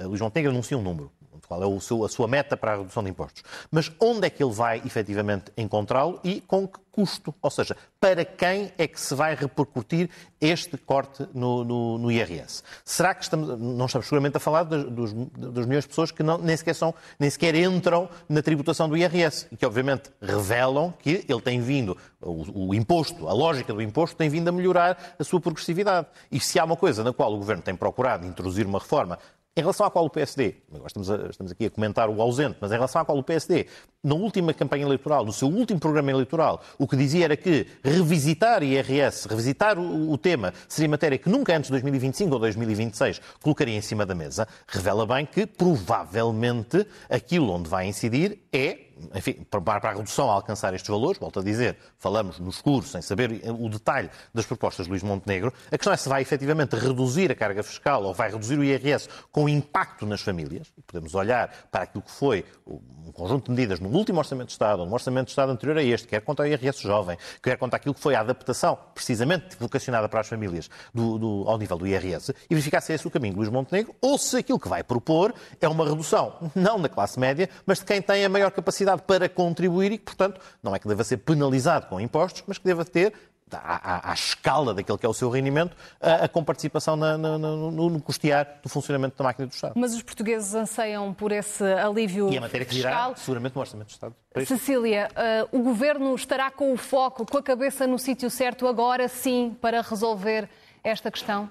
Luís 0.01 0.21
Montenegro 0.21 0.51
anuncia 0.51 0.77
um 0.77 0.81
número, 0.81 1.11
qual 1.47 1.63
é 1.63 1.79
seu, 1.79 2.03
a 2.03 2.09
sua 2.09 2.27
meta 2.27 2.55
para 2.55 2.73
a 2.73 2.77
redução 2.77 3.03
de 3.03 3.09
impostos. 3.09 3.43
Mas 3.71 3.91
onde 3.99 4.27
é 4.27 4.29
que 4.29 4.43
ele 4.43 4.53
vai 4.53 4.81
efetivamente 4.85 5.51
encontrá-lo 5.57 6.19
e 6.23 6.41
com 6.41 6.67
que 6.67 6.79
custo? 6.91 7.33
Ou 7.41 7.49
seja, 7.49 7.75
para 7.99 8.23
quem 8.23 8.71
é 8.77 8.87
que 8.87 8.99
se 9.01 9.15
vai 9.15 9.35
repercutir 9.35 10.09
este 10.39 10.77
corte 10.77 11.27
no, 11.33 11.63
no, 11.63 11.97
no 11.97 12.11
IRS? 12.11 12.63
Será 12.85 13.13
que 13.15 13.23
estamos, 13.23 13.59
não 13.59 13.85
estamos 13.87 14.07
seguramente 14.07 14.37
a 14.37 14.39
falar 14.39 14.63
dos, 14.63 14.83
dos, 14.85 15.13
dos 15.13 15.65
milhões 15.65 15.83
de 15.83 15.89
pessoas 15.89 16.11
que 16.11 16.21
não, 16.21 16.37
nem, 16.37 16.55
sequer 16.55 16.75
são, 16.75 16.93
nem 17.19 17.29
sequer 17.29 17.55
entram 17.55 18.07
na 18.29 18.41
tributação 18.41 18.87
do 18.87 18.95
IRS 18.95 19.47
e 19.51 19.57
que 19.57 19.65
obviamente 19.65 20.11
revelam 20.21 20.93
que 20.99 21.25
ele 21.27 21.41
tem 21.41 21.59
vindo, 21.59 21.97
o, 22.21 22.67
o 22.69 22.75
imposto, 22.75 23.27
a 23.27 23.33
lógica 23.33 23.73
do 23.73 23.81
imposto 23.81 24.15
tem 24.15 24.29
vindo 24.29 24.47
a 24.47 24.51
melhorar 24.51 25.15
a 25.17 25.23
sua 25.23 25.41
progressividade. 25.41 26.07
E 26.31 26.39
se 26.39 26.59
há 26.59 26.63
uma 26.63 26.77
coisa 26.77 27.03
na 27.03 27.11
qual 27.11 27.33
o 27.33 27.37
Governo 27.37 27.63
tem 27.63 27.75
procurado 27.75 28.25
introduzir 28.25 28.67
uma 28.67 28.79
reforma 28.79 29.17
em 29.55 29.61
relação 29.61 29.85
à 29.85 29.91
qual 29.91 30.05
o 30.05 30.09
PSD, 30.09 30.55
agora 30.71 30.87
estamos, 30.87 31.11
a, 31.11 31.27
estamos, 31.29 31.51
aqui 31.51 31.67
a 31.67 31.69
comentar 31.69 32.09
o 32.09 32.19
ausente, 32.21 32.57
mas 32.59 32.71
em 32.71 32.73
relação 32.73 33.01
à 33.01 33.05
qual 33.05 33.17
o 33.17 33.23
PSD, 33.23 33.67
na 34.03 34.15
última 34.15 34.51
campanha 34.51 34.83
eleitoral, 34.83 35.23
no 35.23 35.31
seu 35.31 35.47
último 35.47 35.79
programa 35.79 36.09
eleitoral, 36.09 36.59
o 36.79 36.87
que 36.87 36.95
dizia 36.95 37.25
era 37.25 37.37
que 37.37 37.67
revisitar 37.83 38.63
IRS, 38.63 39.27
revisitar 39.27 39.77
o, 39.77 40.11
o 40.11 40.17
tema, 40.17 40.53
seria 40.67 40.89
matéria 40.89 41.19
que 41.19 41.29
nunca 41.29 41.55
antes 41.55 41.67
de 41.67 41.73
2025 41.73 42.33
ou 42.33 42.39
2026 42.39 43.21
colocaria 43.43 43.77
em 43.77 43.81
cima 43.81 44.07
da 44.07 44.15
mesa, 44.15 44.47
revela 44.67 45.05
bem 45.05 45.23
que 45.23 45.45
provavelmente 45.45 46.87
aquilo 47.07 47.51
onde 47.51 47.69
vai 47.69 47.85
incidir 47.85 48.39
é 48.51 48.92
enfim, 49.15 49.45
para 49.49 49.89
a 49.89 49.93
redução 49.93 50.29
a 50.29 50.33
alcançar 50.33 50.73
estes 50.73 50.89
valores, 50.89 51.19
volto 51.19 51.39
a 51.39 51.43
dizer, 51.43 51.77
falamos 51.97 52.39
no 52.39 52.49
escuro, 52.49 52.85
sem 52.85 53.01
saber 53.01 53.41
o 53.49 53.69
detalhe 53.69 54.09
das 54.33 54.45
propostas 54.45 54.85
de 54.85 54.91
Luís 54.91 55.03
Montenegro, 55.03 55.53
a 55.71 55.77
questão 55.77 55.93
é 55.93 55.97
se 55.97 56.09
vai 56.09 56.21
efetivamente 56.21 56.75
reduzir 56.75 57.31
a 57.31 57.35
carga 57.35 57.63
fiscal 57.63 58.03
ou 58.03 58.13
vai 58.13 58.31
reduzir 58.31 58.57
o 58.57 58.63
IRS 58.63 59.09
com 59.31 59.47
impacto 59.49 60.05
nas 60.05 60.21
famílias. 60.21 60.71
Podemos 60.85 61.15
olhar 61.15 61.49
para 61.71 61.83
aquilo 61.83 62.03
que 62.03 62.11
foi 62.11 62.45
um 62.65 63.11
conjunto 63.11 63.45
de 63.45 63.51
medidas 63.51 63.79
no 63.79 63.89
último 63.89 64.19
Orçamento 64.19 64.47
de 64.47 64.53
Estado, 64.53 64.85
no 64.85 64.93
Orçamento 64.93 65.25
de 65.25 65.31
Estado 65.31 65.51
anterior 65.51 65.77
a 65.77 65.83
este, 65.83 66.07
quer 66.07 66.21
contra 66.21 66.45
o 66.45 66.47
IRS 66.47 66.81
jovem, 66.81 67.17
quer 67.41 67.57
contra 67.57 67.77
aquilo 67.77 67.93
que 67.93 68.01
foi 68.01 68.15
a 68.15 68.21
adaptação, 68.21 68.77
precisamente 68.93 69.55
vocacionada 69.59 70.07
para 70.07 70.21
as 70.21 70.27
famílias, 70.27 70.69
do, 70.93 71.17
do, 71.17 71.43
ao 71.47 71.57
nível 71.57 71.77
do 71.77 71.87
IRS, 71.87 72.33
e 72.49 72.55
verificar 72.55 72.81
se 72.81 72.91
é 72.91 72.95
esse 72.95 73.07
o 73.07 73.11
caminho 73.11 73.33
de 73.33 73.39
Luís 73.39 73.49
Montenegro, 73.49 73.95
ou 74.01 74.17
se 74.17 74.37
aquilo 74.37 74.59
que 74.59 74.67
vai 74.67 74.83
propor 74.83 75.33
é 75.59 75.67
uma 75.67 75.87
redução, 75.87 76.51
não 76.55 76.79
da 76.79 76.89
classe 76.89 77.19
média, 77.19 77.49
mas 77.65 77.79
de 77.79 77.85
quem 77.85 78.01
tem 78.01 78.23
a 78.25 78.29
maior 78.29 78.51
capacidade 78.51 78.82
para 79.01 79.29
contribuir 79.29 79.91
e 79.91 79.97
que, 79.97 80.05
portanto, 80.05 80.39
não 80.61 80.75
é 80.75 80.79
que 80.79 80.87
deva 80.87 81.03
ser 81.03 81.17
penalizado 81.17 81.87
com 81.87 81.99
impostos, 81.99 82.43
mas 82.47 82.57
que 82.57 82.65
deva 82.65 82.85
ter 82.85 83.13
à, 83.55 84.11
à, 84.11 84.13
escala 84.13 84.73
daquele 84.73 84.97
que 84.97 85.05
é 85.05 85.09
o 85.09 85.13
seu 85.13 85.29
rendimento, 85.29 85.75
a, 86.01 86.25
a 86.25 86.27
comparticipação 86.27 86.95
na, 86.95 87.17
na, 87.17 87.37
no, 87.37 87.71
no, 87.71 88.01
custear 88.01 88.59
do 88.61 88.69
funcionamento 88.69 89.17
da 89.17 89.23
máquina 89.23 89.47
do 89.47 89.51
Estado. 89.51 89.73
Mas 89.75 89.93
os 89.93 90.01
portugueses 90.01 90.53
anseiam 90.55 91.13
por 91.13 91.31
esse 91.31 91.63
alívio 91.63 92.31
E 92.31 92.37
a 92.37 92.41
matéria 92.41 92.65
que 92.65 92.75
virá 92.75 93.13
seguramente 93.15 93.55
no 93.55 93.61
Orçamento 93.61 93.87
do 93.87 93.91
Estado. 93.91 94.15
Cecília, 94.45 95.09
uh, 95.51 95.57
o 95.57 95.63
Governo 95.63 96.13
estará 96.15 96.49
com 96.49 96.73
o 96.73 96.77
foco, 96.77 97.25
com 97.25 97.37
a 97.37 97.43
cabeça 97.43 97.85
no 97.85 97.99
sítio 97.99 98.29
certo 98.29 98.67
agora 98.67 99.07
sim 99.07 99.55
para 99.61 99.81
resolver 99.81 100.49
esta 100.83 101.11
questão? 101.11 101.49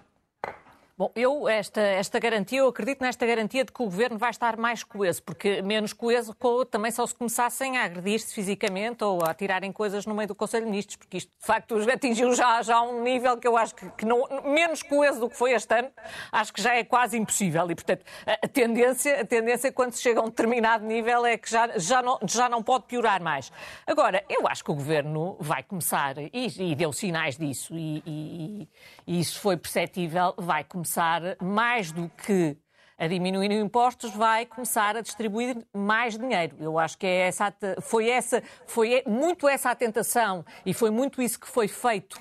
Bom, 1.02 1.10
eu, 1.16 1.48
esta, 1.48 1.80
esta 1.80 2.20
garantia, 2.20 2.60
eu 2.60 2.68
acredito 2.68 3.00
nesta 3.00 3.26
garantia 3.26 3.64
de 3.64 3.72
que 3.72 3.82
o 3.82 3.86
governo 3.86 4.16
vai 4.16 4.30
estar 4.30 4.56
mais 4.56 4.84
coeso, 4.84 5.20
porque 5.20 5.60
menos 5.60 5.92
coeso 5.92 6.32
também 6.70 6.92
só 6.92 7.04
se 7.04 7.12
começassem 7.12 7.76
a 7.76 7.86
agredir-se 7.86 8.32
fisicamente 8.32 9.02
ou 9.02 9.20
a 9.24 9.34
tirarem 9.34 9.72
coisas 9.72 10.06
no 10.06 10.14
meio 10.14 10.28
do 10.28 10.34
Conselho 10.36 10.64
de 10.64 10.70
Ministros, 10.70 10.94
porque 10.94 11.16
isto 11.16 11.32
de 11.36 11.44
facto 11.44 11.76
atingiu 11.90 12.32
já, 12.36 12.62
já 12.62 12.80
um 12.82 13.02
nível 13.02 13.36
que 13.36 13.48
eu 13.48 13.56
acho 13.56 13.74
que, 13.74 13.90
que 13.90 14.04
não, 14.04 14.28
menos 14.44 14.80
coeso 14.84 15.18
do 15.18 15.28
que 15.28 15.36
foi 15.36 15.54
este 15.54 15.76
ano, 15.76 15.90
acho 16.30 16.52
que 16.52 16.62
já 16.62 16.72
é 16.76 16.84
quase 16.84 17.18
impossível. 17.18 17.68
E, 17.68 17.74
portanto, 17.74 18.04
a, 18.24 18.46
tendência, 18.46 19.22
a 19.22 19.24
tendência 19.24 19.72
quando 19.72 19.94
se 19.94 20.02
chega 20.02 20.20
a 20.20 20.22
um 20.22 20.28
determinado 20.28 20.86
nível 20.86 21.26
é 21.26 21.36
que 21.36 21.50
já, 21.50 21.68
já, 21.78 22.00
não, 22.00 22.20
já 22.28 22.48
não 22.48 22.62
pode 22.62 22.84
piorar 22.84 23.20
mais. 23.20 23.50
Agora, 23.84 24.24
eu 24.28 24.46
acho 24.46 24.62
que 24.62 24.70
o 24.70 24.74
governo 24.76 25.36
vai 25.40 25.64
começar, 25.64 26.16
e, 26.16 26.30
e 26.32 26.76
deu 26.76 26.92
sinais 26.92 27.36
disso, 27.36 27.74
e, 27.74 28.04
e, 28.06 28.68
e 29.04 29.18
isso 29.18 29.40
foi 29.40 29.56
perceptível, 29.56 30.32
vai 30.38 30.62
começar 30.62 30.91
começar, 30.92 31.22
mais 31.40 31.90
do 31.90 32.08
que 32.08 32.56
a 32.98 33.06
diminuir 33.08 33.50
impostos, 33.50 34.10
vai 34.10 34.44
começar 34.44 34.94
a 34.94 35.00
distribuir 35.00 35.56
mais 35.72 36.18
dinheiro. 36.18 36.54
Eu 36.60 36.78
acho 36.78 36.98
que 36.98 37.06
é 37.06 37.28
essa, 37.28 37.52
foi, 37.80 38.10
essa, 38.10 38.42
foi 38.66 39.02
muito 39.06 39.48
essa 39.48 39.70
a 39.70 39.74
tentação 39.74 40.44
e 40.66 40.74
foi 40.74 40.90
muito 40.90 41.22
isso 41.22 41.40
que 41.40 41.48
foi 41.48 41.66
feito 41.66 42.20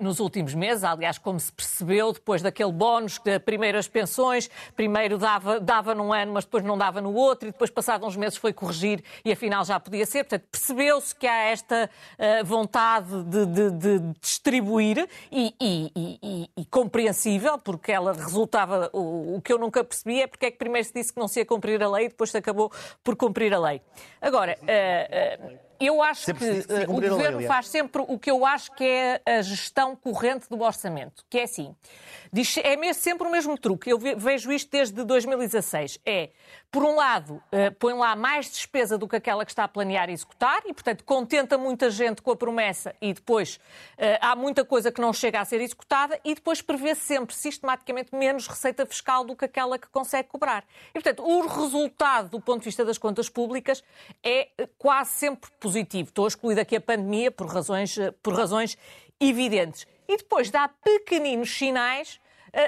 nos 0.00 0.20
últimos 0.20 0.54
meses. 0.54 0.84
Aliás, 0.84 1.18
como 1.18 1.38
se 1.38 1.52
percebeu, 1.52 2.12
depois 2.12 2.42
daquele 2.42 2.72
bónus 2.72 3.18
de 3.18 3.38
primeiras 3.38 3.88
pensões, 3.88 4.50
primeiro 4.74 5.18
dava, 5.18 5.60
dava 5.60 5.94
num 5.94 6.12
ano, 6.12 6.32
mas 6.32 6.44
depois 6.44 6.64
não 6.64 6.76
dava 6.76 7.00
no 7.00 7.14
outro, 7.14 7.48
e 7.48 7.52
depois, 7.52 7.70
passados 7.70 8.06
uns 8.06 8.16
meses, 8.16 8.36
foi 8.36 8.52
corrigir 8.52 9.02
e 9.24 9.32
afinal 9.32 9.64
já 9.64 9.78
podia 9.78 10.06
ser. 10.06 10.24
Portanto, 10.24 10.48
percebeu-se 10.50 11.14
que 11.14 11.26
há 11.26 11.44
esta 11.44 11.90
uh, 12.18 12.44
vontade 12.44 13.24
de, 13.24 13.46
de, 13.46 13.70
de 13.70 13.98
distribuir 14.20 15.08
e, 15.30 15.54
e, 15.60 15.92
e, 16.22 16.50
e, 16.56 16.64
compreensível, 16.66 17.58
porque 17.58 17.92
ela 17.92 18.12
resultava. 18.12 18.90
O, 18.92 19.36
o, 19.36 19.42
que 19.42 19.52
eu 19.52 19.58
nunca 19.58 19.84
percebi 19.84 20.22
é 20.22 20.26
porque 20.26 20.46
é 20.46 20.50
que 20.50 20.58
primeiro 20.58 20.86
se 20.86 20.94
disse 20.94 21.12
que 21.12 21.20
não 21.20 21.28
se 21.28 21.40
ia 21.40 21.46
cumprir 21.46 21.82
a 21.82 21.88
lei 21.88 22.06
e 22.06 22.08
depois 22.08 22.30
se 22.30 22.38
acabou 22.38 22.70
por 23.02 23.16
cumprir 23.16 23.52
a 23.54 23.58
lei. 23.58 23.80
Agora. 24.20 24.58
Uh, 24.62 25.52
uh, 25.52 25.65
eu 25.80 26.02
acho 26.02 26.22
sempre 26.22 26.64
que 26.64 26.72
uh, 26.72 26.90
o 26.90 27.00
Governo 27.00 27.42
faz 27.42 27.68
sempre 27.68 28.02
o 28.06 28.18
que 28.18 28.30
eu 28.30 28.44
acho 28.44 28.72
que 28.72 28.84
é 28.84 29.20
a 29.26 29.42
gestão 29.42 29.94
corrente 29.96 30.48
do 30.48 30.60
orçamento, 30.60 31.24
que 31.28 31.38
é 31.38 31.44
assim. 31.44 31.74
Diz, 32.32 32.56
é 32.58 32.92
sempre 32.92 33.26
o 33.26 33.30
mesmo 33.30 33.56
truque. 33.58 33.90
Eu 33.90 33.98
vejo 33.98 34.52
isto 34.52 34.70
desde 34.70 35.04
2016. 35.04 35.98
É, 36.04 36.30
por 36.76 36.84
um 36.84 36.94
lado, 36.94 37.36
uh, 37.36 37.74
põe 37.78 37.94
lá 37.94 38.14
mais 38.14 38.50
despesa 38.50 38.98
do 38.98 39.08
que 39.08 39.16
aquela 39.16 39.46
que 39.46 39.50
está 39.50 39.64
a 39.64 39.68
planear 39.68 40.10
executar 40.10 40.60
e, 40.66 40.74
portanto, 40.74 41.04
contenta 41.04 41.56
muita 41.56 41.90
gente 41.90 42.20
com 42.20 42.30
a 42.30 42.36
promessa 42.36 42.94
e 43.00 43.14
depois 43.14 43.56
uh, 43.56 44.18
há 44.20 44.36
muita 44.36 44.62
coisa 44.62 44.92
que 44.92 45.00
não 45.00 45.10
chega 45.10 45.40
a 45.40 45.44
ser 45.46 45.62
executada 45.62 46.20
e 46.22 46.34
depois 46.34 46.60
prevê 46.60 46.94
sempre, 46.94 47.34
sistematicamente, 47.34 48.14
menos 48.14 48.46
receita 48.46 48.84
fiscal 48.84 49.24
do 49.24 49.34
que 49.34 49.46
aquela 49.46 49.78
que 49.78 49.88
consegue 49.88 50.28
cobrar. 50.28 50.66
E, 50.90 50.92
portanto, 51.00 51.22
o 51.26 51.46
resultado 51.46 52.28
do 52.28 52.42
ponto 52.42 52.58
de 52.58 52.66
vista 52.66 52.84
das 52.84 52.98
contas 52.98 53.30
públicas 53.30 53.82
é 54.22 54.50
quase 54.76 55.12
sempre 55.12 55.50
positivo. 55.58 56.10
Estou 56.10 56.26
a 56.26 56.28
excluir 56.28 56.60
aqui 56.60 56.76
a 56.76 56.80
pandemia 56.82 57.30
por 57.30 57.46
razões, 57.46 57.96
por 58.22 58.34
razões 58.34 58.76
evidentes. 59.18 59.86
E 60.06 60.18
depois 60.18 60.50
dá 60.50 60.68
pequeninos 60.68 61.56
sinais 61.56 62.20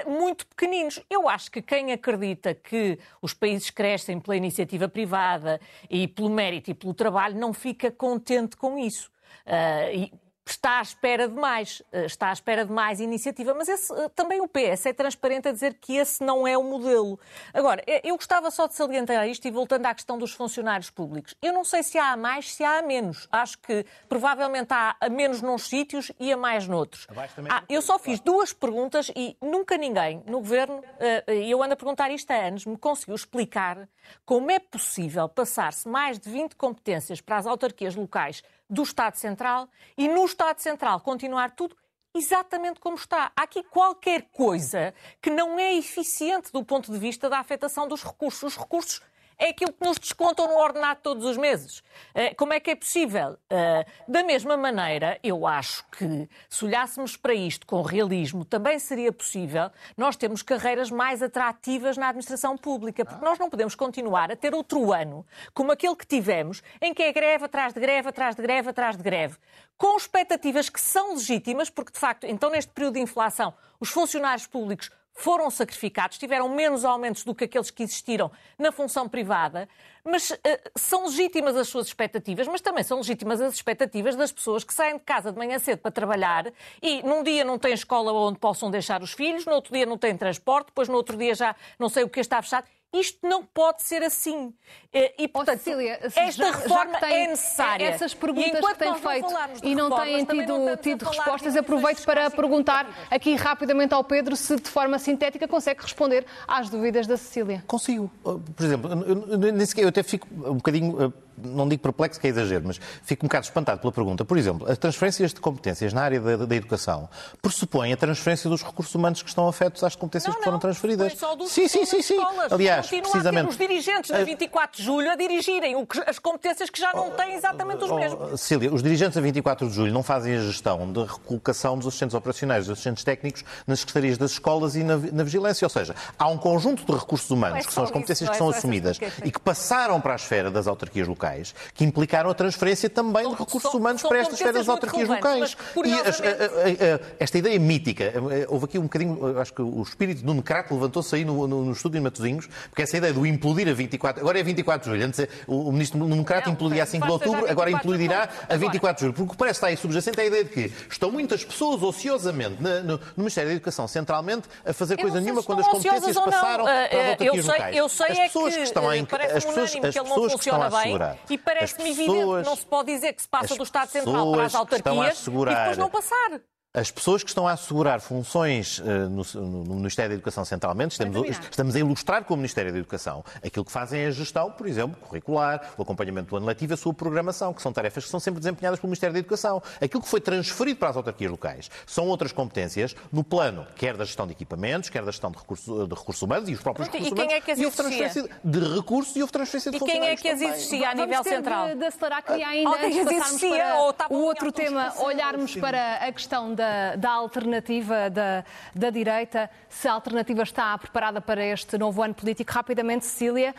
muito 0.07 0.45
pequeninos. 0.47 0.99
Eu 1.09 1.27
acho 1.27 1.51
que 1.51 1.61
quem 1.61 1.91
acredita 1.91 2.53
que 2.53 2.99
os 3.21 3.33
países 3.33 3.69
crescem 3.69 4.19
pela 4.19 4.35
iniciativa 4.35 4.87
privada 4.87 5.59
e 5.89 6.07
pelo 6.07 6.29
mérito 6.29 6.71
e 6.71 6.73
pelo 6.73 6.93
trabalho 6.93 7.37
não 7.37 7.53
fica 7.53 7.91
contente 7.91 8.55
com 8.55 8.77
isso. 8.77 9.11
Uh, 9.45 9.95
e 9.95 10.13
está 10.51 10.79
à 10.79 10.81
espera 10.81 11.27
de 11.27 11.35
mais, 11.35 11.81
eh, 11.91 12.05
está 12.05 12.29
à 12.29 12.33
espera 12.33 12.65
de 12.65 12.71
mais 12.71 12.99
iniciativa, 12.99 13.53
mas 13.53 13.67
esse, 13.67 13.93
eh, 13.93 14.09
também 14.09 14.41
o 14.41 14.47
PS 14.47 14.87
é 14.87 14.93
transparente 14.93 15.47
a 15.47 15.51
dizer 15.51 15.75
que 15.75 15.95
esse 15.95 16.23
não 16.23 16.47
é 16.47 16.57
o 16.57 16.63
modelo. 16.63 17.19
Agora, 17.53 17.83
eh, 17.85 18.01
eu 18.03 18.15
gostava 18.15 18.49
só 18.51 18.67
de 18.67 18.75
salientar 18.75 19.27
isto 19.27 19.47
e 19.47 19.51
voltando 19.51 19.85
à 19.85 19.93
questão 19.93 20.17
dos 20.17 20.33
funcionários 20.33 20.89
públicos. 20.89 21.35
Eu 21.41 21.53
não 21.53 21.63
sei 21.63 21.83
se 21.83 21.97
há 21.97 22.11
a 22.11 22.17
mais, 22.17 22.53
se 22.53 22.63
há 22.63 22.79
a 22.79 22.81
menos. 22.81 23.27
Acho 23.31 23.57
que 23.59 23.85
provavelmente 24.07 24.73
há 24.73 24.95
a 24.99 25.09
menos 25.09 25.41
nos 25.41 25.63
sítios 25.63 26.11
e 26.19 26.31
a 26.31 26.37
mais 26.37 26.67
noutros. 26.67 27.07
Ah, 27.49 27.63
eu 27.69 27.81
só 27.81 27.99
fiz 27.99 28.19
duas 28.19 28.53
perguntas 28.53 29.11
e 29.15 29.37
nunca 29.41 29.77
ninguém 29.77 30.23
no 30.25 30.39
governo, 30.39 30.81
e 31.27 31.49
eu 31.49 31.61
ando 31.61 31.73
a 31.73 31.77
perguntar 31.77 32.11
isto 32.11 32.31
há 32.31 32.35
anos, 32.35 32.65
me 32.65 32.77
conseguiu 32.77 33.15
explicar 33.15 33.87
como 34.25 34.49
é 34.51 34.59
possível 34.59 35.27
passar-se 35.27 35.87
mais 35.87 36.19
de 36.19 36.29
20 36.29 36.55
competências 36.55 37.21
para 37.21 37.37
as 37.37 37.45
autarquias 37.45 37.95
locais 37.95 38.43
do 38.69 38.83
Estado 38.83 39.15
Central 39.15 39.67
e 39.97 40.07
no 40.07 40.25
Estado 40.25 40.59
Central 40.59 40.99
continuar 41.01 41.51
tudo 41.51 41.75
exatamente 42.15 42.79
como 42.79 42.95
está. 42.95 43.31
Há 43.35 43.43
aqui 43.43 43.63
qualquer 43.63 44.29
coisa 44.31 44.93
que 45.21 45.29
não 45.29 45.59
é 45.59 45.73
eficiente 45.75 46.51
do 46.51 46.63
ponto 46.63 46.91
de 46.91 46.97
vista 46.97 47.29
da 47.29 47.39
afetação 47.39 47.87
dos 47.87 48.03
recursos. 48.03 48.43
Os 48.43 48.57
recursos 48.57 49.01
é 49.39 49.49
aquilo 49.49 49.71
que 49.71 49.85
nos 49.85 49.97
descontam 49.97 50.47
no 50.47 50.55
ordenado 50.55 50.99
todos 51.01 51.23
os 51.23 51.37
meses. 51.37 51.81
Eh, 52.13 52.33
como 52.33 52.51
é 52.51 52.59
que 52.59 52.71
é 52.71 52.75
possível? 52.75 53.37
Eh, 53.49 53.85
da 54.05 54.21
mesma 54.21 54.57
maneira, 54.57 55.17
eu 55.23 55.47
acho 55.47 55.85
que 55.91 56.29
se 56.49 56.65
olhássemos 56.65 57.15
para 57.15 57.33
isto 57.33 57.65
com 57.65 57.81
realismo, 57.81 58.43
também 58.43 58.77
seria 58.77 59.13
possível 59.13 59.71
nós 59.95 60.17
termos 60.17 60.43
carreiras 60.43 60.91
mais 60.91 61.23
atrativas 61.23 61.95
na 61.95 62.09
administração 62.09 62.57
pública, 62.57 63.05
porque 63.05 63.23
nós 63.23 63.39
não 63.39 63.49
podemos 63.49 63.75
continuar 63.75 64.29
a 64.29 64.35
ter 64.35 64.53
outro 64.53 64.91
ano 64.91 65.25
como 65.53 65.71
aquele 65.71 65.95
que 65.95 66.05
tivemos, 66.05 66.61
em 66.81 66.93
que 66.93 67.01
é 67.01 67.13
greve 67.13 67.45
atrás 67.45 67.73
de 67.73 67.79
greve, 67.79 68.09
atrás 68.09 68.35
de 68.35 68.41
greve, 68.41 68.69
atrás 68.69 68.97
de 68.97 69.03
greve, 69.03 69.37
com 69.77 69.95
expectativas 69.95 70.69
que 70.69 70.81
são 70.81 71.13
legítimas, 71.13 71.69
porque 71.69 71.93
de 71.93 71.99
facto, 71.99 72.25
então 72.25 72.49
neste 72.49 72.73
período 72.73 72.95
de 72.95 72.99
inflação, 72.99 73.53
os 73.79 73.89
funcionários 73.89 74.45
públicos 74.45 74.91
foram 75.13 75.49
sacrificados, 75.49 76.17
tiveram 76.17 76.47
menos 76.49 76.85
aumentos 76.85 77.23
do 77.23 77.35
que 77.35 77.43
aqueles 77.43 77.69
que 77.69 77.83
existiram 77.83 78.31
na 78.57 78.71
função 78.71 79.07
privada, 79.07 79.67
mas 80.03 80.29
uh, 80.29 80.37
são 80.75 81.05
legítimas 81.05 81.55
as 81.55 81.67
suas 81.67 81.87
expectativas, 81.87 82.47
mas 82.47 82.61
também 82.61 82.83
são 82.83 82.97
legítimas 82.97 83.41
as 83.41 83.53
expectativas 83.53 84.15
das 84.15 84.31
pessoas 84.31 84.63
que 84.63 84.73
saem 84.73 84.97
de 84.97 85.03
casa 85.03 85.31
de 85.31 85.37
manhã 85.37 85.59
cedo 85.59 85.79
para 85.79 85.91
trabalhar 85.91 86.51
e 86.81 87.03
num 87.03 87.21
dia 87.21 87.43
não 87.43 87.59
têm 87.59 87.73
escola 87.73 88.11
onde 88.13 88.39
possam 88.39 88.71
deixar 88.71 89.01
os 89.01 89.11
filhos, 89.11 89.45
no 89.45 89.53
outro 89.53 89.73
dia 89.73 89.85
não 89.85 89.97
têm 89.97 90.15
transporte, 90.15 90.67
depois 90.67 90.87
no 90.87 90.95
outro 90.95 91.17
dia 91.17 91.35
já 91.35 91.55
não 91.77 91.89
sei 91.89 92.03
o 92.03 92.09
que 92.09 92.19
está 92.19 92.41
fechado. 92.41 92.67
Isto 92.91 93.19
não 93.27 93.45
pode 93.45 93.83
ser 93.83 94.01
assim. 94.01 94.51
Eh, 94.91 95.13
e, 95.19 95.27
portanto, 95.27 95.59
oh, 95.59 95.63
Cecília, 95.63 95.99
esta 96.01 96.31
já, 96.31 96.51
reforma 96.51 96.93
já 96.93 96.99
tem, 96.99 97.25
é 97.25 97.27
necessária. 97.27 97.85
Essas 97.85 98.13
perguntas 98.15 98.65
que 98.65 98.75
têm 98.75 98.95
feito 98.95 99.27
e 99.63 99.75
não 99.75 99.95
têm 99.95 100.25
tido, 100.25 100.77
tido 100.77 101.05
respostas, 101.05 101.55
aproveito 101.55 102.03
para 102.03 102.31
perguntar 102.31 102.89
aqui 103.11 103.35
rapidamente 103.35 103.93
ao 103.93 104.03
Pedro 104.03 104.35
se, 104.35 104.55
de 104.55 104.69
forma 104.69 104.97
sintética, 104.97 105.47
consegue 105.47 105.83
responder 105.83 106.25
às 106.47 106.67
dúvidas 106.67 107.05
da 107.05 107.15
Cecília. 107.15 107.63
Consigo. 107.67 108.09
Por 108.23 108.65
exemplo, 108.65 108.91
eu, 109.05 109.83
eu 109.83 109.87
até 109.87 110.01
fico 110.01 110.27
um 110.31 110.55
bocadinho 110.55 111.03
eh, 111.03 111.28
não 111.43 111.67
digo 111.67 111.81
perplexo, 111.81 112.19
que 112.19 112.27
é 112.27 112.29
exagero, 112.29 112.63
mas 112.67 112.79
fico 113.03 113.25
um 113.25 113.27
bocado 113.27 113.45
espantado 113.45 113.81
pela 113.81 113.91
pergunta. 113.91 114.25
Por 114.25 114.37
exemplo, 114.37 114.69
as 114.69 114.77
transferências 114.77 115.33
de 115.33 115.39
competências 115.39 115.93
na 115.93 116.01
área 116.01 116.19
da, 116.19 116.45
da 116.45 116.55
educação 116.55 117.09
pressupõem 117.41 117.93
a 117.93 117.97
transferência 117.97 118.49
dos 118.49 118.63
recursos 118.63 118.93
humanos 118.93 119.21
que 119.21 119.29
estão 119.29 119.47
afetos 119.47 119.83
às 119.83 119.95
competências 119.95 120.33
não, 120.33 120.39
que 120.39 120.45
foram 120.45 120.59
transferidas. 120.59 121.13
Só 121.13 121.35
dos 121.35 121.51
sim, 121.51 121.67
sim, 121.67 121.85
sim, 121.85 122.01
sim. 122.01 122.17
Aliás, 122.49 122.85
Continua 122.85 123.11
precisamente. 123.11 123.49
Os 123.49 123.57
dirigentes 123.57 124.11
da 124.11 124.23
24 124.23 124.77
de 124.77 124.83
julho 124.83 125.11
a 125.11 125.15
dirigirem 125.15 125.75
as 126.05 126.19
competências 126.19 126.69
que 126.69 126.79
já 126.79 126.93
não 126.93 127.11
têm 127.11 127.33
exatamente 127.33 127.83
os 127.83 127.91
mesmos. 127.91 128.33
Oh, 128.33 128.37
Cília, 128.37 128.73
os 128.73 128.83
dirigentes 128.83 129.15
da 129.15 129.21
24 129.21 129.67
de 129.67 129.73
julho 129.73 129.93
não 129.93 130.03
fazem 130.03 130.35
a 130.35 130.39
gestão 130.39 130.91
de 130.91 131.01
recolocação 131.03 131.77
dos 131.77 131.87
assistentes 131.87 132.13
operacionais, 132.13 132.65
dos 132.65 132.73
assistentes 132.73 133.03
técnicos 133.03 133.43
nas 133.65 133.79
secretarias 133.79 134.17
das 134.17 134.31
escolas 134.31 134.75
e 134.75 134.83
na, 134.83 134.97
na 134.97 135.23
vigilância. 135.23 135.65
Ou 135.65 135.69
seja, 135.69 135.95
há 136.17 136.27
um 136.27 136.37
conjunto 136.37 136.85
de 136.85 136.91
recursos 136.91 137.29
humanos, 137.29 137.59
é 137.59 137.67
que 137.67 137.73
são 137.73 137.83
as 137.83 137.91
competências 137.91 138.29
isso, 138.29 138.31
que 138.31 138.37
são 138.37 138.49
assumidas 138.49 138.99
e 139.23 139.31
que 139.31 139.39
passaram 139.39 139.99
para 140.01 140.13
a 140.13 140.15
esfera 140.15 140.51
das 140.51 140.67
autarquias 140.67 141.07
locais, 141.07 141.28
que 141.73 141.83
implicaram 141.83 142.29
a 142.29 142.33
transferência 142.33 142.89
também 142.89 143.27
de 143.29 143.35
recursos 143.35 143.73
humanos 143.73 144.01
para 144.01 144.19
estas 144.19 144.39
esferas 144.39 144.67
autarquias 144.67 145.07
locais. 145.07 145.57
E 145.85 145.93
a, 145.93 145.97
a, 145.97 146.95
a, 146.95 146.99
esta 147.19 147.37
ideia 147.37 147.59
mítica, 147.59 148.13
houve 148.47 148.65
aqui 148.65 148.79
um 148.79 148.83
bocadinho, 148.83 149.39
acho 149.39 149.53
que 149.53 149.61
o 149.61 149.81
espírito 149.81 150.23
do 150.23 150.33
Necrato 150.33 150.73
levantou-se 150.73 151.15
aí 151.15 151.25
no, 151.25 151.47
no, 151.47 151.65
no 151.65 151.71
estúdio 151.71 151.99
de 151.99 152.03
Matosinhos, 152.03 152.47
porque 152.69 152.83
essa 152.83 152.97
ideia 152.97 153.13
do 153.13 153.25
implodir 153.25 153.67
a 153.67 153.73
24, 153.73 154.21
agora 154.21 154.39
é 154.39 154.43
24 154.43 154.89
de 154.89 154.95
julho, 154.95 155.07
antes 155.07 155.27
o, 155.47 155.69
o 155.69 155.71
ministro 155.71 156.03
Necrato 156.05 156.49
implodia 156.49 156.83
a 156.83 156.85
5 156.85 157.05
de 157.05 157.11
outubro, 157.11 157.49
agora 157.49 157.71
implodirá 157.71 158.29
a 158.47 158.55
24 158.55 158.95
de 158.95 159.01
julho, 159.01 159.13
porque 159.13 159.35
parece 159.37 159.57
estar 159.57 159.67
aí 159.67 159.77
subjacente 159.77 160.19
a 160.19 160.25
ideia 160.25 160.43
de 160.43 160.49
que 160.49 160.71
estão 160.89 161.11
muitas 161.11 161.43
pessoas 161.43 161.81
ociosamente 161.81 162.61
no, 162.61 162.83
no 162.83 162.99
Ministério 163.17 163.49
da 163.49 163.55
Educação 163.55 163.87
centralmente 163.87 164.47
a 164.65 164.73
fazer 164.73 164.97
coisa 164.97 165.19
nenhuma 165.19 165.43
quando 165.43 165.59
as 165.59 165.67
competências 165.67 166.15
passaram 166.15 166.65
para 166.65 166.85
as 166.85 166.91
eh, 166.91 167.09
autarquias 167.11 167.45
locais. 167.45 167.75
Eu 167.75 167.89
sei 167.89 168.07
as 168.07 168.19
pessoas 168.19 168.53
é 168.53 168.55
que, 168.55 168.61
que 168.61 168.67
estão 168.67 168.89
a, 168.89 168.93
as 168.93 169.45
pessoas, 169.45 169.75
as 169.75 169.95
pessoas 169.95 170.33
que 170.33 170.39
estão 170.39 170.61
a 170.61 170.67
assegurar, 170.67 171.17
e 171.29 171.37
parece-me 171.37 171.91
evidente, 171.91 172.45
não 172.45 172.55
se 172.55 172.65
pode 172.65 172.93
dizer 172.93 173.13
que 173.13 173.21
se 173.21 173.27
passa 173.27 173.55
do 173.55 173.63
Estado 173.63 173.89
Central 173.89 174.31
para 174.31 174.45
as 174.45 174.55
autarquias 174.55 175.25
e 175.25 175.31
depois 175.31 175.77
não 175.77 175.89
passar. 175.89 176.41
As 176.71 176.91
pessoas 176.91 177.23
que 177.23 177.29
estão 177.29 177.47
a 177.47 177.53
assegurar 177.53 177.99
funções 177.99 178.77
uh, 178.77 179.09
no, 179.09 179.23
no, 179.63 179.75
Ministério 179.77 180.09
da 180.09 180.13
Educação 180.13 180.45
centralmente, 180.45 180.91
estamos, 180.91 181.27
estamos, 181.49 181.75
a 181.75 181.79
ilustrar 181.79 182.23
com 182.23 182.35
o 182.35 182.37
Ministério 182.37 182.71
da 182.71 182.77
Educação 182.77 183.23
aquilo 183.43 183.65
que 183.65 183.71
fazem 183.71 184.01
é 184.01 184.05
a 184.05 184.11
gestão, 184.11 184.51
por 184.51 184.67
exemplo, 184.67 184.95
curricular, 185.01 185.73
o 185.75 185.81
acompanhamento 185.81 186.29
do 186.29 186.37
ano 186.37 186.45
letivo, 186.45 186.75
a 186.75 186.77
sua 186.77 186.93
programação, 186.93 187.55
que 187.55 187.61
são 187.63 187.73
tarefas 187.73 188.03
que 188.03 188.11
são 188.11 188.19
sempre 188.19 188.39
desempenhadas 188.39 188.79
pelo 188.79 188.89
Ministério 188.89 189.13
da 189.13 189.19
Educação. 189.19 189.63
Aquilo 189.81 190.03
que 190.03 190.07
foi 190.07 190.21
transferido 190.21 190.77
para 190.77 190.89
as 190.89 190.97
autarquias 190.97 191.31
locais 191.31 191.71
são 191.87 192.05
outras 192.05 192.31
competências 192.31 192.95
no 193.11 193.23
plano, 193.23 193.65
quer 193.75 193.97
da 193.97 194.05
gestão 194.05 194.27
de 194.27 194.33
equipamentos, 194.33 194.89
quer 194.89 195.03
da 195.03 195.09
gestão 195.09 195.31
de 195.31 195.39
recursos, 195.39 195.87
de 195.87 195.95
recursos 195.95 196.21
humanos 196.21 196.49
e 196.49 196.53
os 196.53 196.61
próprios 196.61 196.87
recursos 196.87 197.11
e 197.11 197.15
quem 197.15 197.23
humanos. 197.23 197.33
É 197.33 197.41
que 197.41 197.51
as 197.51 197.57
e 197.57 197.65
houve 197.65 197.77
transferência 197.77 198.29
de 198.43 198.59
recursos 198.75 199.15
e 199.15 199.21
houve 199.21 199.33
transferência 199.33 199.71
de 199.71 199.77
E 199.77 199.79
quem 199.79 200.05
é 200.05 200.15
que 200.15 200.27
as 200.27 200.39
existia 200.39 200.91
a 200.91 200.93
nível 200.93 201.23
central? 201.23 201.69
De, 201.69 201.75
de 201.77 201.85
acelerar 201.85 202.23
que 202.23 202.43
ainda 202.43 202.69
antes 202.69 202.93
de 202.93 203.05
passarmos 203.05 203.41
para 203.41 204.07
o 204.11 204.21
outro 204.21 204.51
tema, 204.51 204.93
olharmos 204.99 205.55
para 205.55 205.95
a 205.95 206.11
questão 206.11 206.58
da, 206.59 206.95
da 206.97 207.11
alternativa 207.11 208.09
da, 208.09 208.43
da 208.75 208.89
direita, 208.89 209.49
se 209.69 209.87
a 209.87 209.93
alternativa 209.93 210.43
está 210.43 210.77
preparada 210.77 211.21
para 211.21 211.43
este 211.43 211.77
novo 211.77 212.01
ano 212.01 212.13
político. 212.13 212.51
Rapidamente, 212.51 213.05
Cecília, 213.05 213.55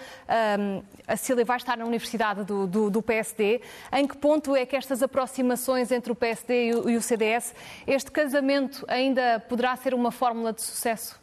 um, 0.58 0.82
a 1.06 1.16
Cecília 1.16 1.44
vai 1.44 1.56
estar 1.56 1.78
na 1.78 1.84
Universidade 1.86 2.44
do, 2.44 2.66
do, 2.66 2.90
do, 2.90 3.02
PSD. 3.02 3.62
Em 3.92 4.06
que 4.06 4.16
ponto 4.16 4.54
é 4.54 4.66
que 4.66 4.76
estas 4.76 5.02
aproximações 5.02 5.90
entre 5.90 6.12
o 6.12 6.14
PSD 6.14 6.68
e 6.68 6.74
o, 6.74 6.90
e 6.90 6.96
o 6.96 7.02
CDS, 7.02 7.54
este 7.86 8.10
casamento 8.10 8.84
ainda 8.86 9.40
poderá 9.48 9.74
ser 9.76 9.94
uma 9.94 10.10
fórmula 10.10 10.52
de 10.52 10.62
sucesso? 10.62 11.19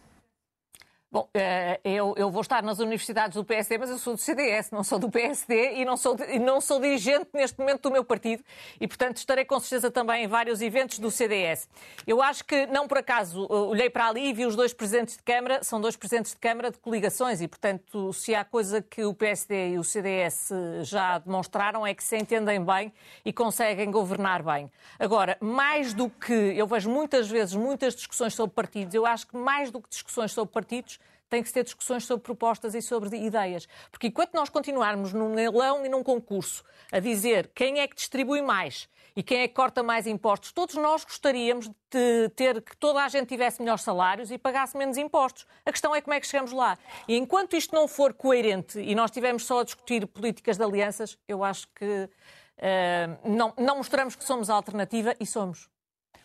Bom, 1.10 1.30
eh, 1.34 1.80
eu, 1.86 2.14
eu, 2.18 2.30
vou 2.30 2.42
estar 2.42 2.62
nas 2.62 2.80
universidades 2.80 3.38
do 3.38 3.46
PSD, 3.46 3.78
mas 3.78 3.90
eu 3.90 3.98
sou 3.98 4.14
do 4.14 4.20
CDS, 4.20 4.72
não 4.72 4.84
sou 4.84 5.00
do 5.00 5.10
PSD 5.10 5.76
e 5.76 5.86
não 5.86 5.96
sou, 5.96 6.18
e 6.28 6.38
não 6.38 6.60
sou 6.60 6.82
dirigente 6.82 7.30
neste 7.34 7.58
momento 7.58 7.84
do 7.84 7.92
meu 7.92 8.04
partido 8.04 8.44
e, 8.80 8.86
portanto, 8.86 9.16
estarei 9.16 9.46
com 9.46 9.58
certeza 9.58 9.90
também 9.90 10.26
em 10.26 10.28
vários 10.28 10.62
eventos 10.62 11.00
do 11.00 11.10
CDS. 11.10 11.70
Eu 12.06 12.22
acho 12.22 12.44
que, 12.44 12.66
não 12.68 12.90
por 12.90 12.98
acaso, 12.98 13.48
eh, 13.50 13.54
olhei 13.54 13.90
para 13.90 14.10
ali 14.10 14.32
e 14.32 14.34
vi 14.34 14.46
os 14.46 14.54
dois 14.54 14.74
presidentes 14.74 15.16
de 15.16 15.24
Câmara, 15.24 15.64
são 15.64 15.80
dois 15.80 15.96
presidentes 15.96 16.34
de 16.34 16.40
Câmara 16.40 16.72
de 16.72 16.78
coligações 16.78 17.40
e, 17.40 17.48
portanto, 17.48 18.12
se 18.12 18.36
há 18.36 18.44
coisa 18.44 18.82
que 18.82 19.06
o 19.06 19.14
PSD 19.14 19.70
e 19.70 19.80
o 19.80 19.86
CDS 19.86 20.50
já 20.82 21.20
demonstraram 21.20 21.88
é 21.88 21.94
que 21.94 22.04
se 22.04 22.18
entendem 22.18 22.62
bem 22.62 22.92
e 23.24 23.32
conseguem 23.32 23.90
governar 23.90 24.44
bem. 24.44 24.70
Agora, 25.00 25.38
mais 25.40 25.94
do 25.94 26.10
que, 26.10 26.34
eu 26.34 26.68
vejo 26.68 26.90
muitas 26.90 27.30
vezes 27.30 27.56
muitas 27.56 27.96
discussões 27.96 28.34
sobre 28.34 28.54
partidos, 28.54 28.94
eu 28.94 29.06
acho 29.06 29.26
que 29.26 29.38
mais 29.38 29.72
do 29.72 29.82
que 29.82 29.90
discussões 29.90 30.34
sobre 30.34 30.54
partidos, 30.54 30.97
tem 31.30 31.42
que 31.42 31.48
se 31.48 31.54
ter 31.54 31.64
discussões 31.64 32.06
sobre 32.06 32.24
propostas 32.24 32.76
e 32.76 32.82
sobre 32.82 33.16
ideias. 33.18 33.68
Porque 33.92 34.08
enquanto 34.08 34.34
nós 34.34 34.50
continuarmos 34.50 35.14
num 35.14 35.34
leilão 35.34 35.86
e 35.86 35.90
num 35.90 36.04
concurso 36.04 36.64
a 36.92 37.00
dizer 37.00 37.52
quem 37.54 37.80
é 37.80 37.88
que 37.88 37.96
distribui 37.96 38.42
mais 38.42 38.90
e 39.16 39.24
quem 39.24 39.40
é 39.40 39.48
que 39.48 39.54
corta 39.56 39.82
mais 39.82 40.06
impostos, 40.06 40.52
todos 40.52 40.76
nós 40.76 41.04
gostaríamos 41.04 41.68
de 41.90 42.30
ter 42.36 42.62
que 42.62 42.78
toda 42.78 43.04
a 43.04 43.10
gente 43.10 43.28
tivesse 43.28 43.60
melhores 43.60 43.82
salários 43.82 44.30
e 44.30 44.38
pagasse 44.38 44.78
menos 44.78 44.96
impostos. 44.96 45.48
A 45.66 45.72
questão 45.72 45.96
é 45.96 46.02
como 46.02 46.14
é 46.14 46.20
que 46.20 46.28
chegamos 46.28 46.52
lá. 46.52 46.78
E 47.08 47.18
enquanto 47.18 47.56
isto 47.56 47.74
não 47.74 47.88
for 47.88 48.14
coerente 48.14 48.80
e 48.80 48.94
nós 48.94 49.10
estivermos 49.10 49.46
só 49.46 49.62
a 49.62 49.64
discutir 49.64 50.06
políticas 50.06 50.58
de 50.58 50.64
alianças, 50.64 51.18
eu 51.28 51.44
acho 51.44 51.68
que 51.74 51.86
uh, 51.86 53.30
não, 53.30 53.54
não 53.58 53.78
mostramos 53.78 54.16
que 54.16 54.24
somos 54.24 54.52
a 54.52 54.54
alternativa 54.54 55.16
e 55.20 55.26
somos. 55.26 55.68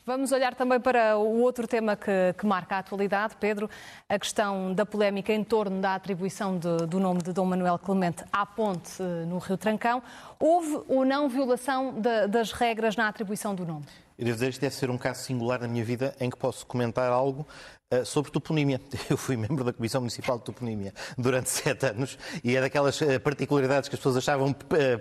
Vamos 0.04 0.32
olhar 0.32 0.52
também 0.56 0.80
para 0.80 1.16
o 1.16 1.42
outro 1.42 1.64
tema 1.68 1.94
que, 1.94 2.34
que, 2.36 2.44
marca 2.44 2.74
a 2.74 2.78
atualidade, 2.80 3.36
Pedro, 3.38 3.70
a 4.08 4.18
questão 4.18 4.74
da 4.74 4.84
polémica 4.84 5.32
em 5.32 5.44
torno 5.44 5.80
da 5.80 5.94
atribuição 5.94 6.58
de, 6.58 6.88
do 6.88 6.98
nome 6.98 7.22
de 7.22 7.32
Dom 7.32 7.44
Manuel 7.44 7.78
Clemente 7.78 8.24
à 8.32 8.44
ponte 8.44 9.00
no 9.00 9.38
Rio 9.38 9.56
Trancão. 9.56 10.02
Houve 10.40 10.82
ou 10.88 11.04
não 11.04 11.28
violação 11.28 11.92
de, 11.92 12.26
das 12.26 12.50
regras 12.50 12.96
na 12.96 13.06
atribuição 13.06 13.54
do 13.54 13.64
nome? 13.64 13.84
Eu 14.18 14.24
devo 14.24 14.36
dizer, 14.36 14.50
isto 14.50 14.60
deve 14.60 14.74
ser 14.74 14.90
um 14.90 14.98
caso 14.98 15.22
singular 15.22 15.60
na 15.60 15.68
minha 15.68 15.84
vida 15.84 16.14
em 16.20 16.28
que 16.28 16.36
posso 16.36 16.66
comentar 16.66 17.10
algo 17.10 17.46
uh, 17.92 18.04
sobre 18.04 18.30
toponímia. 18.30 18.80
Eu 19.08 19.16
fui 19.16 19.36
membro 19.36 19.64
da 19.64 19.72
Comissão 19.72 20.00
Municipal 20.00 20.38
de 20.38 20.44
Toponímia 20.44 20.92
durante 21.16 21.50
sete 21.50 21.86
anos 21.86 22.18
e 22.42 22.56
é 22.56 22.60
daquelas 22.60 23.00
uh, 23.00 23.20
particularidades 23.20 23.88
que 23.88 23.94
as 23.94 24.00
pessoas 24.00 24.16
achavam 24.16 24.50
uh, 24.50 24.54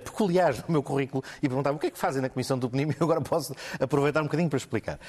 peculiares 0.04 0.60
no 0.60 0.66
meu 0.70 0.84
currículo 0.84 1.24
e 1.42 1.48
perguntavam 1.48 1.78
o 1.78 1.80
que 1.80 1.88
é 1.88 1.92
que 1.92 1.98
fazem 1.98 2.22
na 2.22 2.30
Comissão 2.30 2.58
de 2.58 2.62
Toponímia 2.62 2.96
e 3.00 3.04
agora 3.04 3.22
posso 3.22 3.56
aproveitar 3.80 4.22
um 4.22 4.26
bocadinho 4.26 4.50
para 4.50 4.58
explicar. 4.58 5.00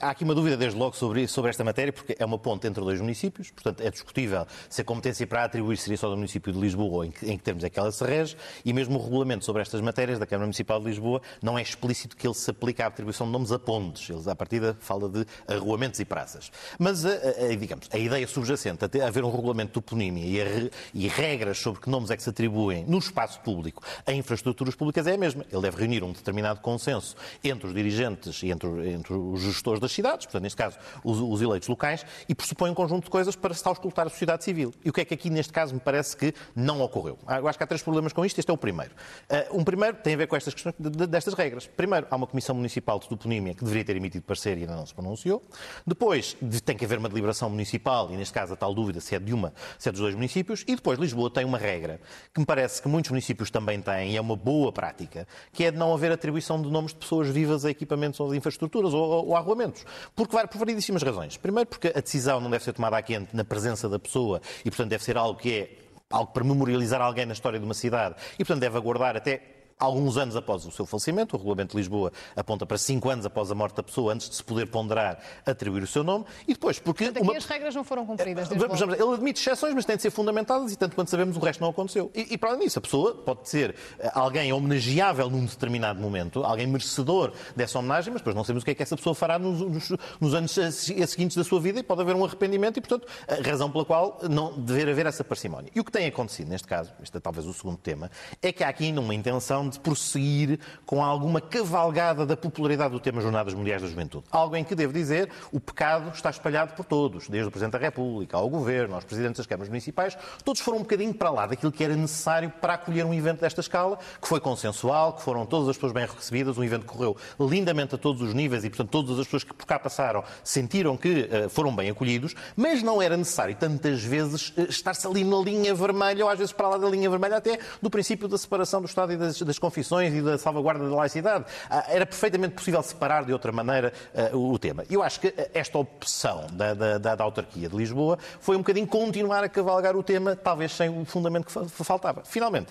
há 0.00 0.10
aqui 0.10 0.24
uma 0.24 0.34
dúvida 0.34 0.56
desde 0.56 0.78
logo 0.78 0.96
sobre, 0.96 1.26
sobre 1.28 1.50
esta 1.50 1.64
matéria, 1.64 1.92
porque 1.92 2.16
é 2.18 2.24
uma 2.24 2.38
ponte 2.38 2.66
entre 2.66 2.82
dois 2.82 3.00
municípios, 3.00 3.50
portanto 3.50 3.80
é 3.80 3.90
discutível 3.90 4.46
se 4.68 4.80
a 4.80 4.84
competência 4.84 5.26
para 5.26 5.44
atribuir 5.44 5.76
seria 5.76 5.96
só 5.96 6.08
do 6.08 6.16
município 6.16 6.52
de 6.52 6.58
Lisboa 6.58 6.96
ou 6.96 7.04
em 7.04 7.10
que, 7.10 7.30
em 7.30 7.36
que 7.36 7.42
termos 7.42 7.64
é 7.64 7.70
que 7.70 7.78
ela 7.78 7.90
se 7.92 8.04
rege, 8.04 8.36
e 8.64 8.72
mesmo 8.72 8.98
o 8.98 9.02
regulamento 9.02 9.44
sobre 9.44 9.62
estas 9.62 9.80
matérias 9.80 10.18
da 10.18 10.26
Câmara 10.26 10.46
Municipal 10.46 10.80
de 10.80 10.86
Lisboa 10.86 11.20
não 11.42 11.58
é 11.58 11.62
explícito 11.62 12.16
que 12.16 12.26
ele 12.26 12.34
se 12.34 12.50
aplica 12.50 12.84
à 12.84 12.88
atribuição 12.88 13.15
de 13.24 13.32
nomes 13.32 13.52
a 13.52 13.58
pontes. 13.58 14.10
Eles, 14.10 14.28
à 14.28 14.36
partida, 14.36 14.76
fala 14.80 15.08
de 15.08 15.24
arruamentos 15.48 16.00
e 16.00 16.04
praças. 16.04 16.50
Mas, 16.78 17.06
a, 17.06 17.10
a, 17.10 17.56
digamos, 17.56 17.88
a 17.90 17.96
ideia 17.96 18.26
subjacente 18.26 18.84
a 18.84 19.06
haver 19.06 19.24
um 19.24 19.30
regulamento 19.30 19.68
de 19.68 19.74
toponímia 19.74 20.24
e, 20.24 20.70
e, 20.92 21.08
regras 21.08 21.58
sobre 21.58 21.80
que 21.80 21.88
nomes 21.88 22.10
é 22.10 22.16
que 22.16 22.22
se 22.22 22.30
atribuem 22.30 22.84
no 22.84 22.98
espaço 22.98 23.40
público 23.40 23.82
a 24.04 24.12
infraestruturas 24.12 24.74
públicas 24.74 25.06
é 25.06 25.14
a 25.14 25.18
mesma. 25.18 25.44
Ele 25.50 25.62
deve 25.62 25.78
reunir 25.78 26.02
um 26.02 26.12
determinado 26.12 26.60
consenso 26.60 27.16
entre 27.42 27.68
os 27.68 27.74
dirigentes 27.74 28.42
e 28.42 28.50
entre, 28.50 28.90
entre 28.90 29.14
os 29.14 29.40
gestores 29.42 29.80
das 29.80 29.92
cidades, 29.92 30.26
portanto, 30.26 30.42
neste 30.42 30.56
caso, 30.56 30.78
os, 31.04 31.18
os, 31.18 31.40
eleitos 31.40 31.68
locais, 31.68 32.04
e 32.28 32.34
pressupõe 32.34 32.70
um 32.70 32.74
conjunto 32.74 33.04
de 33.04 33.10
coisas 33.10 33.36
para 33.36 33.54
se 33.54 33.66
auscultar 33.66 34.06
a 34.06 34.10
sociedade 34.10 34.44
civil. 34.44 34.72
E 34.84 34.90
o 34.90 34.92
que 34.92 35.00
é 35.00 35.04
que 35.04 35.14
aqui, 35.14 35.30
neste 35.30 35.52
caso, 35.52 35.74
me 35.74 35.80
parece 35.80 36.16
que 36.16 36.34
não 36.54 36.80
ocorreu? 36.80 37.18
Ah, 37.26 37.38
eu 37.38 37.48
acho 37.48 37.58
que 37.58 37.64
há 37.64 37.66
três 37.66 37.82
problemas 37.82 38.12
com 38.12 38.24
isto. 38.24 38.38
Este 38.38 38.50
é 38.50 38.54
o 38.54 38.56
primeiro. 38.56 38.92
Uh, 39.30 39.58
um 39.58 39.64
primeiro 39.64 39.96
tem 39.98 40.14
a 40.14 40.16
ver 40.16 40.26
com 40.26 40.36
estas 40.36 40.54
questões 40.54 40.74
destas 40.78 41.34
regras. 41.34 41.66
Primeiro, 41.66 42.06
há 42.10 42.16
uma 42.16 42.26
Comissão 42.26 42.54
Municipal 42.54 42.98
de 42.98 43.05
Toponímia 43.08 43.54
que 43.54 43.64
deveria 43.64 43.84
ter 43.84 43.96
emitido 43.96 44.24
parecer 44.24 44.56
e 44.58 44.62
ainda 44.62 44.76
não 44.76 44.86
se 44.86 44.94
pronunciou. 44.94 45.42
Depois, 45.86 46.36
tem 46.64 46.76
que 46.76 46.84
haver 46.84 46.98
uma 46.98 47.08
deliberação 47.08 47.48
municipal, 47.48 48.10
e 48.10 48.16
neste 48.16 48.32
caso 48.32 48.54
a 48.54 48.56
tal 48.56 48.74
dúvida 48.74 49.00
se 49.00 49.14
é 49.14 49.18
de 49.18 49.32
uma, 49.32 49.52
se 49.78 49.88
é 49.88 49.92
dos 49.92 50.00
dois 50.00 50.14
municípios. 50.14 50.64
E 50.66 50.74
depois, 50.74 50.98
Lisboa 50.98 51.30
tem 51.30 51.44
uma 51.44 51.58
regra 51.58 52.00
que 52.32 52.40
me 52.40 52.46
parece 52.46 52.80
que 52.82 52.88
muitos 52.88 53.10
municípios 53.10 53.50
também 53.50 53.80
têm, 53.80 54.12
e 54.12 54.16
é 54.16 54.20
uma 54.20 54.36
boa 54.36 54.72
prática, 54.72 55.26
que 55.52 55.64
é 55.64 55.70
de 55.70 55.78
não 55.78 55.92
haver 55.92 56.12
atribuição 56.12 56.60
de 56.60 56.70
nomes 56.70 56.92
de 56.92 56.98
pessoas 56.98 57.28
vivas 57.28 57.64
a 57.64 57.70
equipamentos 57.70 58.20
ou 58.20 58.34
infraestruturas 58.34 58.92
ou, 58.92 59.26
ou, 59.26 59.36
arruamentos. 59.36 59.84
Porque, 60.14 60.36
por 60.36 60.58
variedíssimas 60.58 61.02
razões. 61.02 61.36
Primeiro, 61.36 61.68
porque 61.68 61.88
a 61.88 62.00
decisão 62.00 62.40
não 62.40 62.50
deve 62.50 62.64
ser 62.64 62.72
tomada 62.72 62.96
à 62.96 63.02
quente 63.02 63.34
na 63.34 63.44
presença 63.44 63.88
da 63.88 63.98
pessoa 63.98 64.40
e, 64.64 64.70
portanto, 64.70 64.90
deve 64.90 65.04
ser 65.04 65.16
algo 65.16 65.38
que 65.38 65.52
é 65.52 65.70
algo 66.10 66.32
para 66.32 66.44
memorializar 66.44 67.00
alguém 67.00 67.26
na 67.26 67.32
história 67.32 67.58
de 67.58 67.64
uma 67.64 67.74
cidade 67.74 68.14
e, 68.34 68.38
portanto, 68.38 68.60
deve 68.60 68.76
aguardar 68.76 69.16
até 69.16 69.55
alguns 69.78 70.16
anos 70.16 70.36
após 70.36 70.64
o 70.64 70.70
seu 70.70 70.86
falecimento. 70.86 71.36
O 71.36 71.38
Regulamento 71.38 71.72
de 71.72 71.76
Lisboa 71.78 72.12
aponta 72.34 72.64
para 72.64 72.78
cinco 72.78 73.08
anos 73.08 73.26
após 73.26 73.50
a 73.50 73.54
morte 73.54 73.76
da 73.76 73.82
pessoa, 73.82 74.12
antes 74.12 74.28
de 74.28 74.36
se 74.36 74.44
poder 74.44 74.66
ponderar 74.66 75.18
atribuir 75.44 75.82
o 75.82 75.86
seu 75.86 76.02
nome. 76.02 76.24
E 76.46 76.52
depois, 76.54 76.78
porque. 76.78 77.04
Portanto, 77.04 77.22
uma... 77.22 77.36
as 77.36 77.44
regras 77.44 77.74
não 77.74 77.84
foram 77.84 78.06
cumpridas. 78.06 78.48
Vamos, 78.48 78.80
ele 78.80 79.14
admite 79.14 79.40
exceções, 79.40 79.74
mas 79.74 79.84
têm 79.84 79.96
de 79.96 80.02
ser 80.02 80.10
fundamentadas 80.10 80.72
e, 80.72 80.76
tanto 80.76 80.94
quanto 80.94 81.10
sabemos, 81.10 81.36
o 81.36 81.40
resto 81.40 81.60
não 81.60 81.70
aconteceu. 81.70 82.10
E, 82.14 82.34
e 82.34 82.38
para 82.38 82.50
além 82.50 82.64
disso, 82.64 82.78
a 82.78 82.82
pessoa 82.82 83.14
pode 83.14 83.48
ser 83.48 83.74
eh, 83.98 84.10
alguém 84.14 84.52
homenageável 84.52 85.28
num 85.28 85.44
determinado 85.44 86.00
momento, 86.00 86.44
alguém 86.44 86.66
merecedor 86.66 87.32
dessa 87.54 87.78
homenagem, 87.78 88.12
mas 88.12 88.22
depois 88.22 88.34
não 88.34 88.44
sabemos 88.44 88.62
o 88.62 88.64
que 88.64 88.70
é 88.70 88.74
que 88.74 88.82
essa 88.82 88.96
pessoa 88.96 89.14
fará 89.14 89.38
nos, 89.38 89.60
nos, 89.60 89.92
nos 90.20 90.34
anos 90.34 90.52
seguintes 90.52 91.36
da 91.36 91.44
sua 91.44 91.60
vida 91.60 91.80
e 91.80 91.82
pode 91.82 92.00
haver 92.00 92.14
um 92.14 92.24
arrependimento 92.24 92.78
e, 92.78 92.80
portanto, 92.80 93.06
a 93.28 93.48
razão 93.48 93.70
pela 93.70 93.84
qual 93.84 94.18
não 94.28 94.58
dever 94.58 94.88
haver 94.88 95.06
essa 95.06 95.22
parcimónia. 95.22 95.70
E 95.74 95.80
o 95.80 95.84
que 95.84 95.92
tem 95.92 96.06
acontecido 96.06 96.48
neste 96.48 96.66
caso, 96.66 96.92
este 97.02 97.16
é 97.16 97.20
talvez 97.20 97.46
o 97.46 97.52
segundo 97.52 97.76
tema, 97.76 98.10
é 98.40 98.52
que 98.52 98.64
há 98.64 98.68
aqui 98.68 98.84
ainda 98.84 99.00
uma 99.00 99.14
intenção 99.14 99.65
de 99.68 99.80
prosseguir 99.80 100.58
com 100.84 101.02
alguma 101.02 101.40
cavalgada 101.40 102.24
da 102.24 102.36
popularidade 102.36 102.92
do 102.92 103.00
tema 103.00 103.20
Jornadas 103.20 103.54
Mundiais 103.54 103.82
da 103.82 103.88
Juventude. 103.88 104.24
Algo 104.30 104.56
em 104.56 104.64
que, 104.64 104.74
devo 104.74 104.92
dizer, 104.92 105.30
o 105.52 105.60
pecado 105.60 106.10
está 106.14 106.30
espalhado 106.30 106.74
por 106.74 106.84
todos, 106.84 107.28
desde 107.28 107.48
o 107.48 107.50
Presidente 107.50 107.72
da 107.72 107.78
República 107.78 108.36
ao 108.36 108.48
Governo, 108.48 108.94
aos 108.94 109.04
Presidentes 109.04 109.38
das 109.38 109.46
Câmaras 109.46 109.68
Municipais, 109.68 110.16
todos 110.44 110.60
foram 110.60 110.78
um 110.78 110.82
bocadinho 110.82 111.14
para 111.14 111.30
lá 111.30 111.46
daquilo 111.46 111.72
que 111.72 111.82
era 111.82 111.96
necessário 111.96 112.52
para 112.60 112.74
acolher 112.74 113.04
um 113.04 113.14
evento 113.14 113.40
desta 113.40 113.60
escala, 113.60 113.98
que 114.20 114.28
foi 114.28 114.40
consensual, 114.40 115.14
que 115.14 115.22
foram 115.22 115.46
todas 115.46 115.68
as 115.68 115.76
pessoas 115.76 115.92
bem 115.92 116.06
recebidas, 116.06 116.58
um 116.58 116.64
evento 116.64 116.82
que 116.82 116.92
correu 116.92 117.16
lindamente 117.38 117.94
a 117.94 117.98
todos 117.98 118.22
os 118.22 118.34
níveis 118.34 118.64
e, 118.64 118.68
portanto, 118.68 118.90
todas 118.90 119.18
as 119.18 119.26
pessoas 119.26 119.44
que 119.44 119.54
por 119.54 119.66
cá 119.66 119.78
passaram 119.78 120.22
sentiram 120.42 120.96
que 120.96 121.22
uh, 121.22 121.48
foram 121.48 121.74
bem 121.74 121.90
acolhidos, 121.90 122.34
mas 122.56 122.82
não 122.82 123.00
era 123.00 123.16
necessário 123.16 123.54
tantas 123.56 124.02
vezes 124.02 124.52
uh, 124.56 124.62
estar-se 124.68 125.06
ali 125.06 125.24
na 125.24 125.38
linha 125.38 125.74
vermelha, 125.74 126.24
ou 126.24 126.30
às 126.30 126.38
vezes 126.38 126.52
para 126.52 126.68
lá 126.68 126.78
da 126.78 126.88
linha 126.88 127.08
vermelha, 127.10 127.36
até 127.36 127.58
do 127.80 127.90
princípio 127.90 128.28
da 128.28 128.38
separação 128.38 128.80
do 128.80 128.86
Estado 128.86 129.12
e 129.12 129.16
das, 129.16 129.40
das 129.40 129.55
confissões 129.58 130.14
e 130.14 130.22
da 130.22 130.36
da 130.36 130.38
salvaguarda 130.38 130.88
da 130.88 130.94
laicidade. 130.94 131.44
Ah, 131.68 131.84
era 131.88 132.06
perfeitamente 132.06 132.54
possível 132.54 132.82
separar 132.82 133.24
de 133.24 133.32
outra 133.32 133.50
maneira 133.50 133.92
uh, 134.32 134.52
o 134.52 134.58
tema. 134.58 134.84
Eu 134.88 135.02
acho 135.02 135.20
que 135.20 135.34
esta 135.52 135.78
opção 135.78 136.46
da, 136.52 136.74
da, 136.74 137.14
da, 137.14 137.24
autarquia 137.24 137.68
de 137.68 137.76
Lisboa 137.76 138.18
foi 138.40 138.54
um 138.56 138.60
bocadinho 138.60 138.86
continuar 138.86 139.42
a 139.42 139.48
cavalgar 139.48 139.96
o 139.96 140.02
tema, 140.02 140.36
talvez 140.36 140.72
sem 140.72 140.88
o 140.88 141.04
fundamento 141.04 141.46
que 141.46 141.84
faltava. 141.84 142.22
Finalmente, 142.24 142.68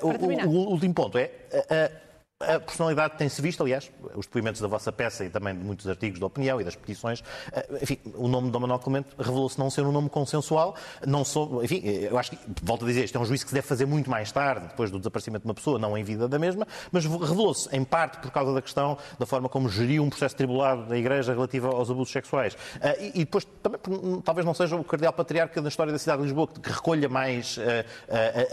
o, 0.00 0.08
o, 0.08 0.48
o, 0.48 0.70
último 0.70 0.94
ponto 0.94 1.18
é. 1.18 1.30
A 2.42 2.60
personalidade 2.60 3.16
tem-se 3.16 3.40
visto, 3.40 3.62
aliás, 3.62 3.90
os 4.14 4.26
depoimentos 4.26 4.60
da 4.60 4.68
vossa 4.68 4.90
peça 4.90 5.24
e 5.24 5.30
também 5.30 5.54
de 5.54 5.64
muitos 5.64 5.88
artigos 5.88 6.18
de 6.18 6.24
opinião 6.24 6.60
e 6.60 6.64
das 6.64 6.74
petições, 6.74 7.22
eh, 7.52 7.78
enfim, 7.82 7.98
o 8.14 8.28
nome 8.28 8.46
de 8.46 8.52
Dom 8.52 8.60
Manuel 8.60 8.78
Clemente 8.78 9.08
revelou-se 9.18 9.58
não 9.58 9.70
ser 9.70 9.82
um 9.82 9.92
nome 9.92 10.08
consensual, 10.08 10.74
não 11.06 11.24
sou, 11.24 11.62
enfim, 11.62 11.80
eu 11.84 12.18
acho 12.18 12.32
que, 12.32 12.38
volto 12.62 12.84
a 12.84 12.88
dizer, 12.88 13.04
isto 13.04 13.16
é 13.16 13.20
um 13.20 13.24
juízo 13.24 13.44
que 13.44 13.50
se 13.50 13.54
deve 13.54 13.66
fazer 13.66 13.86
muito 13.86 14.10
mais 14.10 14.32
tarde, 14.32 14.66
depois 14.68 14.90
do 14.90 14.98
desaparecimento 14.98 15.42
de 15.42 15.48
uma 15.48 15.54
pessoa, 15.54 15.78
não 15.78 15.96
em 15.96 16.04
vida 16.04 16.28
da 16.28 16.38
mesma, 16.38 16.66
mas 16.90 17.04
revelou-se, 17.04 17.68
em 17.74 17.84
parte, 17.84 18.18
por 18.18 18.30
causa 18.30 18.52
da 18.52 18.62
questão 18.62 18.98
da 19.18 19.26
forma 19.26 19.48
como 19.48 19.68
geriu 19.68 20.02
um 20.02 20.10
processo 20.10 20.36
tribulado 20.36 20.86
da 20.86 20.96
Igreja 20.96 21.32
relativo 21.32 21.68
aos 21.68 21.90
abusos 21.90 22.12
sexuais. 22.12 22.56
Eh, 22.80 23.12
e, 23.14 23.18
depois, 23.20 23.46
também, 23.62 23.80
talvez 24.24 24.44
não 24.44 24.54
seja 24.54 24.76
o 24.76 24.84
cardeal 24.84 25.12
patriarca 25.12 25.60
da 25.62 25.68
história 25.68 25.92
da 25.92 25.98
cidade 25.98 26.18
de 26.18 26.24
Lisboa 26.24 26.48
que 26.48 26.70
recolha 26.70 27.08
mais 27.08 27.56
uh, 27.56 27.62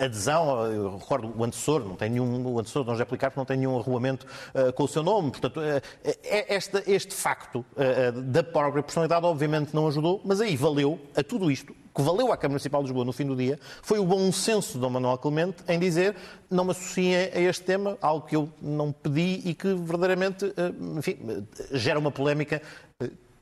adesão, 0.04 0.66
eu 0.66 0.98
recordo 0.98 1.34
o 1.36 1.44
antecessor, 1.44 1.84
não 1.84 1.96
tem 1.96 2.10
nenhum, 2.10 2.46
o 2.48 2.60
antecessor 2.60 2.84
de 2.84 2.88
Dom 2.88 2.94
José 2.94 3.06
Policarpo 3.06 3.38
não 3.38 3.46
tem 3.46 3.58
nenhum 3.58 3.79
arruamento 3.82 4.26
uh, 4.54 4.74
com 4.74 4.84
o 4.84 4.88
seu 4.88 5.04
nome. 5.04 5.32
Portanto, 5.32 5.60
uh, 5.60 5.82
este, 6.48 6.84
este 6.88 7.14
facto 7.14 7.66
da 8.32 8.44
própria 8.44 8.84
personalidade 8.84 9.26
obviamente 9.26 9.74
não 9.74 9.88
ajudou, 9.88 10.22
mas 10.24 10.42
aí 10.42 10.56
valeu 10.56 11.00
a 11.16 11.24
tudo 11.24 11.52
isto 11.52 11.74
que 11.96 12.02
valeu 12.02 12.32
à 12.32 12.38
Câmara 12.38 12.54
Municipal 12.54 12.82
de 12.82 12.88
Lisboa 12.88 13.04
no 13.04 13.12
fim 13.12 13.26
do 13.26 13.36
dia 13.36 13.60
foi 13.82 14.00
o 14.00 14.06
bom 14.06 14.32
senso 14.32 14.74
de 14.74 14.80
Dom 14.80 14.90
Manuel 14.92 15.18
Clemente 15.18 15.58
em 15.68 15.78
dizer 15.80 16.16
não 16.50 16.64
me 16.64 16.72
associem 16.72 17.16
a 17.16 17.40
este 17.42 17.64
tema, 17.64 17.98
algo 18.02 18.26
que 18.26 18.36
eu 18.36 18.50
não 18.62 18.92
pedi 18.92 19.42
e 19.44 19.54
que 19.54 19.74
verdadeiramente 19.74 20.54
enfim, 20.98 21.46
gera 21.72 22.00
uma 22.00 22.12
polémica 22.12 22.62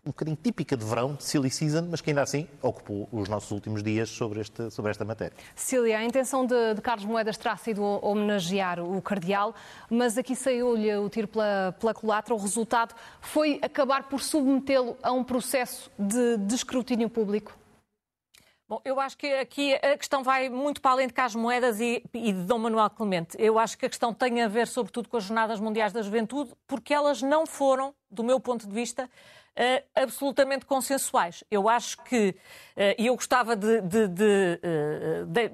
um 0.07 0.11
bocadinho 0.11 0.37
típica 0.41 0.77
de 0.77 0.85
verão, 0.85 1.17
silly 1.19 1.51
season, 1.51 1.87
mas 1.91 1.99
que 1.99 2.09
ainda 2.09 2.21
assim 2.21 2.47
ocupou 2.61 3.09
os 3.11 3.27
nossos 3.27 3.51
últimos 3.51 3.83
dias 3.83 4.09
sobre, 4.09 4.39
este, 4.39 4.71
sobre 4.71 4.91
esta 4.91 5.03
matéria. 5.03 5.35
Cília, 5.55 5.99
a 5.99 6.03
intenção 6.03 6.45
de, 6.45 6.75
de 6.75 6.81
Carlos 6.81 7.05
Moedas 7.05 7.37
terá 7.37 7.57
sido 7.57 7.83
homenagear 7.83 8.79
o 8.79 9.01
cardeal, 9.01 9.53
mas 9.89 10.17
aqui 10.17 10.35
saiu-lhe 10.35 10.95
o 10.95 11.09
tiro 11.09 11.27
pela, 11.27 11.75
pela 11.79 11.93
culatra. 11.93 12.33
O 12.33 12.37
resultado 12.37 12.95
foi 13.19 13.59
acabar 13.61 14.03
por 14.03 14.21
submetê-lo 14.21 14.97
a 15.03 15.11
um 15.11 15.23
processo 15.23 15.91
de, 15.99 16.37
de 16.37 16.55
escrutínio 16.55 17.09
público? 17.09 17.57
Bom, 18.69 18.81
eu 18.83 18.99
acho 18.99 19.17
que 19.17 19.27
aqui 19.27 19.75
a 19.75 19.97
questão 19.97 20.21
vai 20.21 20.49
muito 20.49 20.81
para 20.81 20.91
além 20.91 21.07
de 21.07 21.13
Carlos 21.13 21.35
Moedas 21.35 21.79
e, 21.79 22.03
e, 22.13 22.33
de 22.33 22.43
Dom 22.43 22.59
Manuel 22.59 22.89
Clemente. 22.89 23.37
Eu 23.39 23.57
acho 23.57 23.77
que 23.77 23.85
a 23.85 23.89
questão 23.89 24.13
tem 24.13 24.41
a 24.41 24.49
ver, 24.49 24.67
sobretudo, 24.67 25.07
com 25.07 25.15
as 25.15 25.23
Jornadas 25.23 25.61
Mundiais 25.61 25.93
da 25.93 26.01
Juventude, 26.01 26.51
porque 26.67 26.93
elas 26.93 27.21
não 27.21 27.45
foram, 27.45 27.95
do 28.11 28.25
meu 28.25 28.41
ponto 28.41 28.67
de 28.67 28.73
vista, 28.73 29.05
uh, 29.05 29.83
absolutamente 29.95 30.65
consensuais. 30.65 31.45
Eu 31.49 31.69
acho 31.69 32.03
que, 32.03 32.35
uh, 32.75 32.95
e 32.97 33.07
eu 33.07 33.15
gostava 33.15 33.55
de, 33.55 33.79
de, 33.79 34.07
de, 34.09 34.59
uh, 34.61 35.25
de 35.27 35.49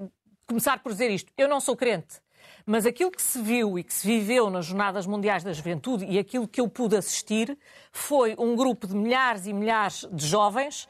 começar 0.47 0.81
por 0.81 0.91
dizer 0.91 1.11
isto, 1.11 1.31
eu 1.37 1.47
não 1.47 1.59
sou 1.59 1.77
crente, 1.77 2.19
mas 2.65 2.83
aquilo 2.83 3.11
que 3.11 3.21
se 3.21 3.39
viu 3.39 3.77
e 3.77 3.83
que 3.83 3.93
se 3.93 4.07
viveu 4.07 4.49
nas 4.49 4.65
Jornadas 4.65 5.05
Mundiais 5.05 5.43
da 5.43 5.53
Juventude 5.53 6.03
e 6.05 6.17
aquilo 6.17 6.47
que 6.47 6.59
eu 6.59 6.67
pude 6.67 6.95
assistir 6.95 7.55
foi 7.91 8.33
um 8.39 8.55
grupo 8.55 8.87
de 8.87 8.95
milhares 8.95 9.45
e 9.45 9.53
milhares 9.53 10.07
de 10.11 10.25
jovens 10.25 10.85
uh, 10.85 10.89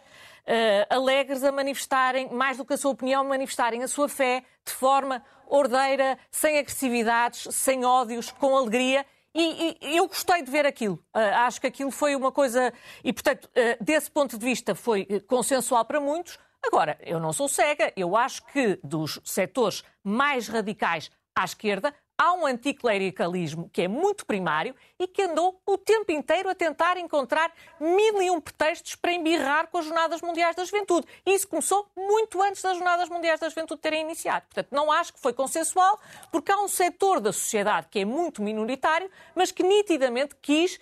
alegres 0.90 1.44
a 1.44 1.52
manifestarem, 1.52 2.30
mais 2.30 2.58
do 2.58 2.66
que 2.66 2.74
a 2.74 2.78
sua 2.78 2.92
opinião, 2.92 3.24
manifestarem 3.24 3.82
a 3.84 3.88
sua 3.88 4.10
fé 4.10 4.44
de 4.66 4.72
forma 4.72 5.24
ordeira, 5.48 6.18
sem 6.32 6.58
agressividades, 6.58 7.54
sem 7.56 7.86
ódios, 7.86 8.32
com 8.32 8.56
alegria 8.58 9.06
e, 9.36 9.78
e, 9.82 9.98
eu 9.98 10.08
gostei 10.08 10.44
de 10.44 10.52
ver 10.52 10.66
aquilo. 10.66 10.96
Uh, 11.16 11.20
acho 11.46 11.60
que 11.60 11.68
aquilo 11.68 11.90
foi 11.90 12.16
uma 12.16 12.32
coisa. 12.32 12.72
E, 13.04 13.12
portanto, 13.12 13.46
uh, 13.46 13.84
desse 13.84 14.10
ponto 14.12 14.38
de 14.38 14.46
vista, 14.46 14.76
foi 14.76 15.08
eh, 15.10 15.20
consensual 15.22 15.84
para 15.86 16.00
muitos. 16.00 16.38
Agora, 16.64 16.98
eu 17.02 17.20
não 17.20 17.34
sou 17.34 17.48
cega. 17.48 17.92
Eu 17.96 18.16
acho 18.16 18.46
que 18.46 18.80
dos 18.84 19.20
setores 19.24 19.84
mais 20.04 20.48
radicais 20.48 21.10
à 21.36 21.46
esquerda, 21.46 21.94
há 22.24 22.32
um 22.32 22.46
anticlericalismo 22.46 23.70
que 23.74 23.82
é 23.82 23.88
muito 23.90 24.26
primário 24.26 24.74
e 24.98 25.06
que 25.06 25.24
andou 25.24 25.60
o 25.66 25.78
tempo 25.78 26.10
inteiro 26.10 26.48
a 26.48 26.56
tentar 26.56 26.96
encontrar 26.96 27.52
mil 27.78 28.22
e 28.22 28.32
um 28.32 28.40
pretextos 28.40 28.96
para 28.96 29.12
embirrar 29.12 29.68
com 29.68 29.80
as 29.80 29.86
Jornadas 29.86 30.22
Mundiais 30.22 30.56
da 30.56 30.64
Juventude. 30.64 31.06
E 31.26 31.34
isso 31.34 31.46
começou 31.46 31.86
muito 31.98 32.42
antes 32.42 32.62
das 32.62 32.78
Jornadas 32.78 33.10
Mundiais 33.10 33.42
da 33.42 33.50
Juventude 33.50 33.82
terem 33.82 34.04
iniciado. 34.04 34.46
Portanto, 34.46 34.70
não 34.72 34.90
acho 34.90 35.14
que 35.14 35.20
foi 35.20 35.34
consensual, 35.34 36.00
porque 36.32 36.50
há 36.50 36.58
um 36.62 36.70
setor 36.70 37.20
da 37.20 37.34
sociedade 37.34 37.88
que 37.92 38.00
é 38.00 38.06
muito 38.06 38.42
minoritário, 38.42 39.12
mas 39.36 39.52
que 39.52 39.62
nitidamente 39.62 40.34
quis 40.42 40.80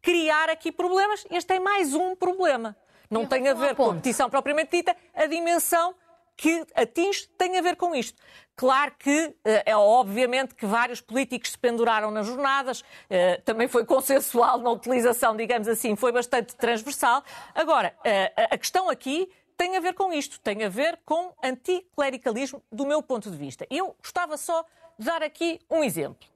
criar 0.00 0.48
aqui 0.48 0.70
problemas. 0.70 1.26
Este 1.28 1.54
é 1.54 1.58
mais 1.58 1.92
um 1.92 2.14
problema. 2.14 2.76
Não 3.10 3.26
tem 3.26 3.48
a 3.48 3.54
ver 3.54 3.74
com 3.74 3.90
a 3.90 3.94
petição 3.94 4.30
propriamente 4.30 4.76
dita, 4.76 4.96
a 5.12 5.26
dimensão 5.26 5.94
que 6.36 6.66
atinge 6.74 7.28
tem 7.38 7.56
a 7.58 7.62
ver 7.62 7.76
com 7.76 7.94
isto. 7.94 8.20
Claro 8.56 8.92
que 8.98 9.34
eh, 9.44 9.62
é 9.66 9.76
obviamente 9.76 10.54
que 10.54 10.64
vários 10.64 11.00
políticos 11.00 11.50
se 11.50 11.58
penduraram 11.58 12.10
nas 12.10 12.26
jornadas, 12.26 12.84
eh, 13.10 13.40
também 13.44 13.66
foi 13.66 13.84
consensual 13.84 14.58
na 14.58 14.70
utilização, 14.70 15.36
digamos 15.36 15.66
assim, 15.66 15.96
foi 15.96 16.12
bastante 16.12 16.54
transversal. 16.54 17.22
Agora, 17.54 17.96
eh, 18.04 18.32
a 18.50 18.56
questão 18.56 18.88
aqui 18.88 19.28
tem 19.56 19.76
a 19.76 19.80
ver 19.80 19.94
com 19.94 20.12
isto, 20.12 20.38
tem 20.40 20.62
a 20.64 20.68
ver 20.68 21.00
com 21.04 21.32
anticlericalismo 21.42 22.62
do 22.70 22.86
meu 22.86 23.02
ponto 23.02 23.30
de 23.30 23.36
vista. 23.36 23.66
Eu 23.68 23.96
gostava 24.00 24.36
só 24.36 24.64
de 24.98 25.04
dar 25.04 25.22
aqui 25.22 25.60
um 25.70 25.82
exemplo. 25.82 26.28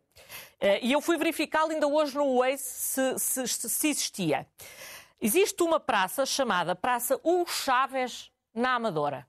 E 0.82 0.92
eu 0.92 1.00
fui 1.00 1.16
verificá-lo 1.16 1.70
ainda 1.70 1.86
hoje 1.86 2.16
no 2.16 2.38
Waze 2.38 2.62
se, 2.62 3.18
se, 3.18 3.46
se 3.46 3.88
existia. 3.88 4.44
Existe 5.20 5.62
uma 5.62 5.78
praça 5.78 6.26
chamada 6.26 6.74
Praça 6.74 7.20
Hugo 7.22 7.48
Chaves 7.48 8.30
na 8.52 8.74
Amadora. 8.74 9.26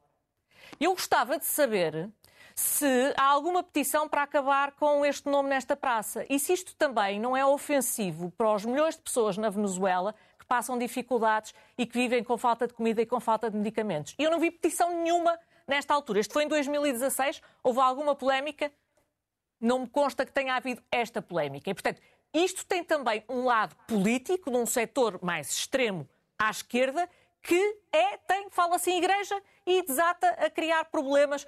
Eu 0.79 0.91
gostava 0.91 1.37
de 1.37 1.45
saber 1.45 2.09
se 2.55 3.13
há 3.17 3.25
alguma 3.25 3.61
petição 3.61 4.07
para 4.07 4.23
acabar 4.23 4.71
com 4.71 5.05
este 5.05 5.29
nome 5.29 5.49
nesta 5.49 5.75
praça. 5.75 6.25
E 6.29 6.39
se 6.39 6.53
isto 6.53 6.73
também 6.75 7.19
não 7.19 7.35
é 7.35 7.45
ofensivo 7.45 8.31
para 8.31 8.53
os 8.53 8.63
milhões 8.63 8.95
de 8.95 9.01
pessoas 9.01 9.37
na 9.37 9.49
Venezuela 9.49 10.15
que 10.37 10.45
passam 10.45 10.77
dificuldades 10.77 11.53
e 11.77 11.85
que 11.85 11.97
vivem 11.97 12.23
com 12.23 12.37
falta 12.37 12.65
de 12.65 12.73
comida 12.73 13.01
e 13.01 13.05
com 13.05 13.19
falta 13.19 13.51
de 13.51 13.57
medicamentos. 13.57 14.15
E 14.17 14.23
eu 14.23 14.31
não 14.31 14.39
vi 14.39 14.51
petição 14.51 15.03
nenhuma 15.03 15.37
nesta 15.67 15.93
altura. 15.93 16.21
Este 16.21 16.33
foi 16.33 16.45
em 16.45 16.47
2016, 16.47 17.41
houve 17.61 17.81
alguma 17.81 18.15
polémica? 18.15 18.71
Não 19.59 19.79
me 19.79 19.87
consta 19.87 20.25
que 20.25 20.31
tenha 20.31 20.55
havido 20.55 20.81
esta 20.89 21.21
polémica. 21.21 21.69
E, 21.69 21.73
portanto, 21.73 22.01
isto 22.33 22.65
tem 22.65 22.85
também 22.85 23.21
um 23.27 23.43
lado 23.43 23.75
político, 23.85 24.49
num 24.49 24.65
setor 24.65 25.19
mais 25.21 25.49
extremo 25.49 26.07
à 26.37 26.49
esquerda, 26.49 27.09
que 27.41 27.77
é, 27.91 28.17
tem, 28.17 28.49
fala-se 28.49 28.91
em 28.91 28.97
igreja 28.97 29.41
e 29.69 29.83
desata 29.83 30.27
a 30.29 30.49
criar 30.49 30.85
problemas 30.85 31.43
uh, 31.43 31.47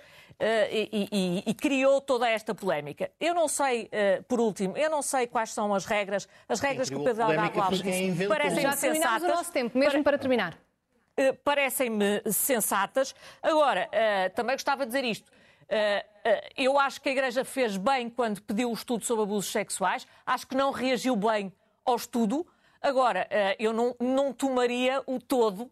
e, 0.69 1.09
e, 1.11 1.43
e, 1.47 1.53
criou 1.55 1.99
toda 1.99 2.29
esta 2.29 2.53
polémica. 2.53 3.09
Eu 3.19 3.33
não 3.33 3.47
sei, 3.47 3.85
uh, 3.85 4.23
por 4.23 4.39
último, 4.39 4.77
eu 4.77 4.91
não 4.91 5.01
sei 5.01 5.25
quais 5.25 5.51
são 5.51 5.73
as 5.73 5.85
regras, 5.85 6.29
as 6.47 6.59
regras 6.59 6.87
que 6.87 6.95
o 6.95 7.03
Pedro 7.03 7.23
Alves 7.23 7.81
disse. 7.81 8.27
Parecem-me 8.27 8.77
sensatas. 8.77 9.23
o 9.23 9.27
nosso 9.27 9.51
tempo, 9.51 9.75
mesmo 9.75 10.03
para 10.03 10.19
terminar. 10.19 10.53
Uh, 11.19 11.33
Parecem-me 11.43 12.21
sensatas. 12.31 13.15
Agora, 13.41 13.89
também 14.35 14.55
gostava 14.55 14.85
de 14.85 14.91
dizer 14.91 15.03
isto. 15.03 15.31
eu 16.55 16.79
acho 16.79 17.01
que 17.01 17.09
a 17.09 17.11
Igreja 17.11 17.43
fez 17.43 17.75
bem 17.75 18.07
quando 18.07 18.41
pediu 18.41 18.69
o 18.69 18.73
estudo 18.73 19.03
sobre 19.03 19.23
abusos 19.23 19.51
sexuais. 19.51 20.05
Acho 20.25 20.45
que 20.45 20.55
não 20.55 20.71
reagiu 20.71 21.15
bem 21.15 21.51
ao 21.83 21.95
estudo. 21.95 22.45
Agora, 22.81 23.27
eu 23.59 23.73
não, 23.73 23.95
não 23.99 24.31
tomaria 24.31 25.01
o 25.05 25.19
todo 25.19 25.69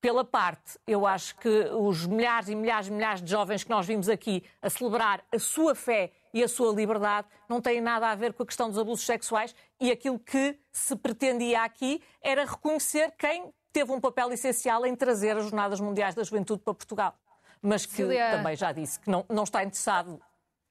pela 0.00 0.24
parte, 0.24 0.78
eu 0.86 1.06
acho 1.06 1.34
que 1.36 1.48
os 1.48 2.06
milhares 2.06 2.48
e 2.48 2.54
milhares 2.54 2.88
e 2.88 2.90
milhares 2.90 3.22
de 3.22 3.30
jovens 3.30 3.64
que 3.64 3.70
nós 3.70 3.86
vimos 3.86 4.08
aqui 4.08 4.44
a 4.62 4.70
celebrar 4.70 5.24
a 5.32 5.38
sua 5.38 5.74
fé 5.74 6.12
e 6.32 6.42
a 6.42 6.48
sua 6.48 6.72
liberdade 6.72 7.26
não 7.48 7.60
têm 7.60 7.80
nada 7.80 8.08
a 8.08 8.14
ver 8.14 8.32
com 8.32 8.42
a 8.42 8.46
questão 8.46 8.68
dos 8.68 8.78
abusos 8.78 9.04
sexuais 9.04 9.54
e 9.80 9.90
aquilo 9.90 10.18
que 10.18 10.58
se 10.70 10.94
pretendia 10.94 11.62
aqui 11.62 12.00
era 12.22 12.44
reconhecer 12.44 13.12
quem 13.18 13.52
teve 13.72 13.90
um 13.90 14.00
papel 14.00 14.32
essencial 14.32 14.86
em 14.86 14.94
trazer 14.94 15.36
as 15.36 15.44
Jornadas 15.44 15.80
Mundiais 15.80 16.14
da 16.14 16.22
Juventude 16.22 16.62
para 16.62 16.74
Portugal. 16.74 17.14
Mas 17.60 17.84
que 17.84 17.94
Cília... 17.94 18.30
também 18.30 18.54
já 18.54 18.70
disse 18.70 19.00
que 19.00 19.10
não, 19.10 19.24
não 19.28 19.42
está 19.42 19.64
interessado 19.64 20.20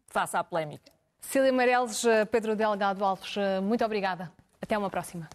face 0.08 0.38
à 0.38 0.44
polémica. 0.44 0.92
Cília 1.20 1.52
Meireles, 1.52 2.04
Pedro 2.32 2.56
Delgado 2.56 3.04
Alves, 3.04 3.36
muito 3.62 3.84
obrigada. 3.84 4.32
Até 4.62 4.78
uma 4.78 4.90
próxima. 4.90 5.28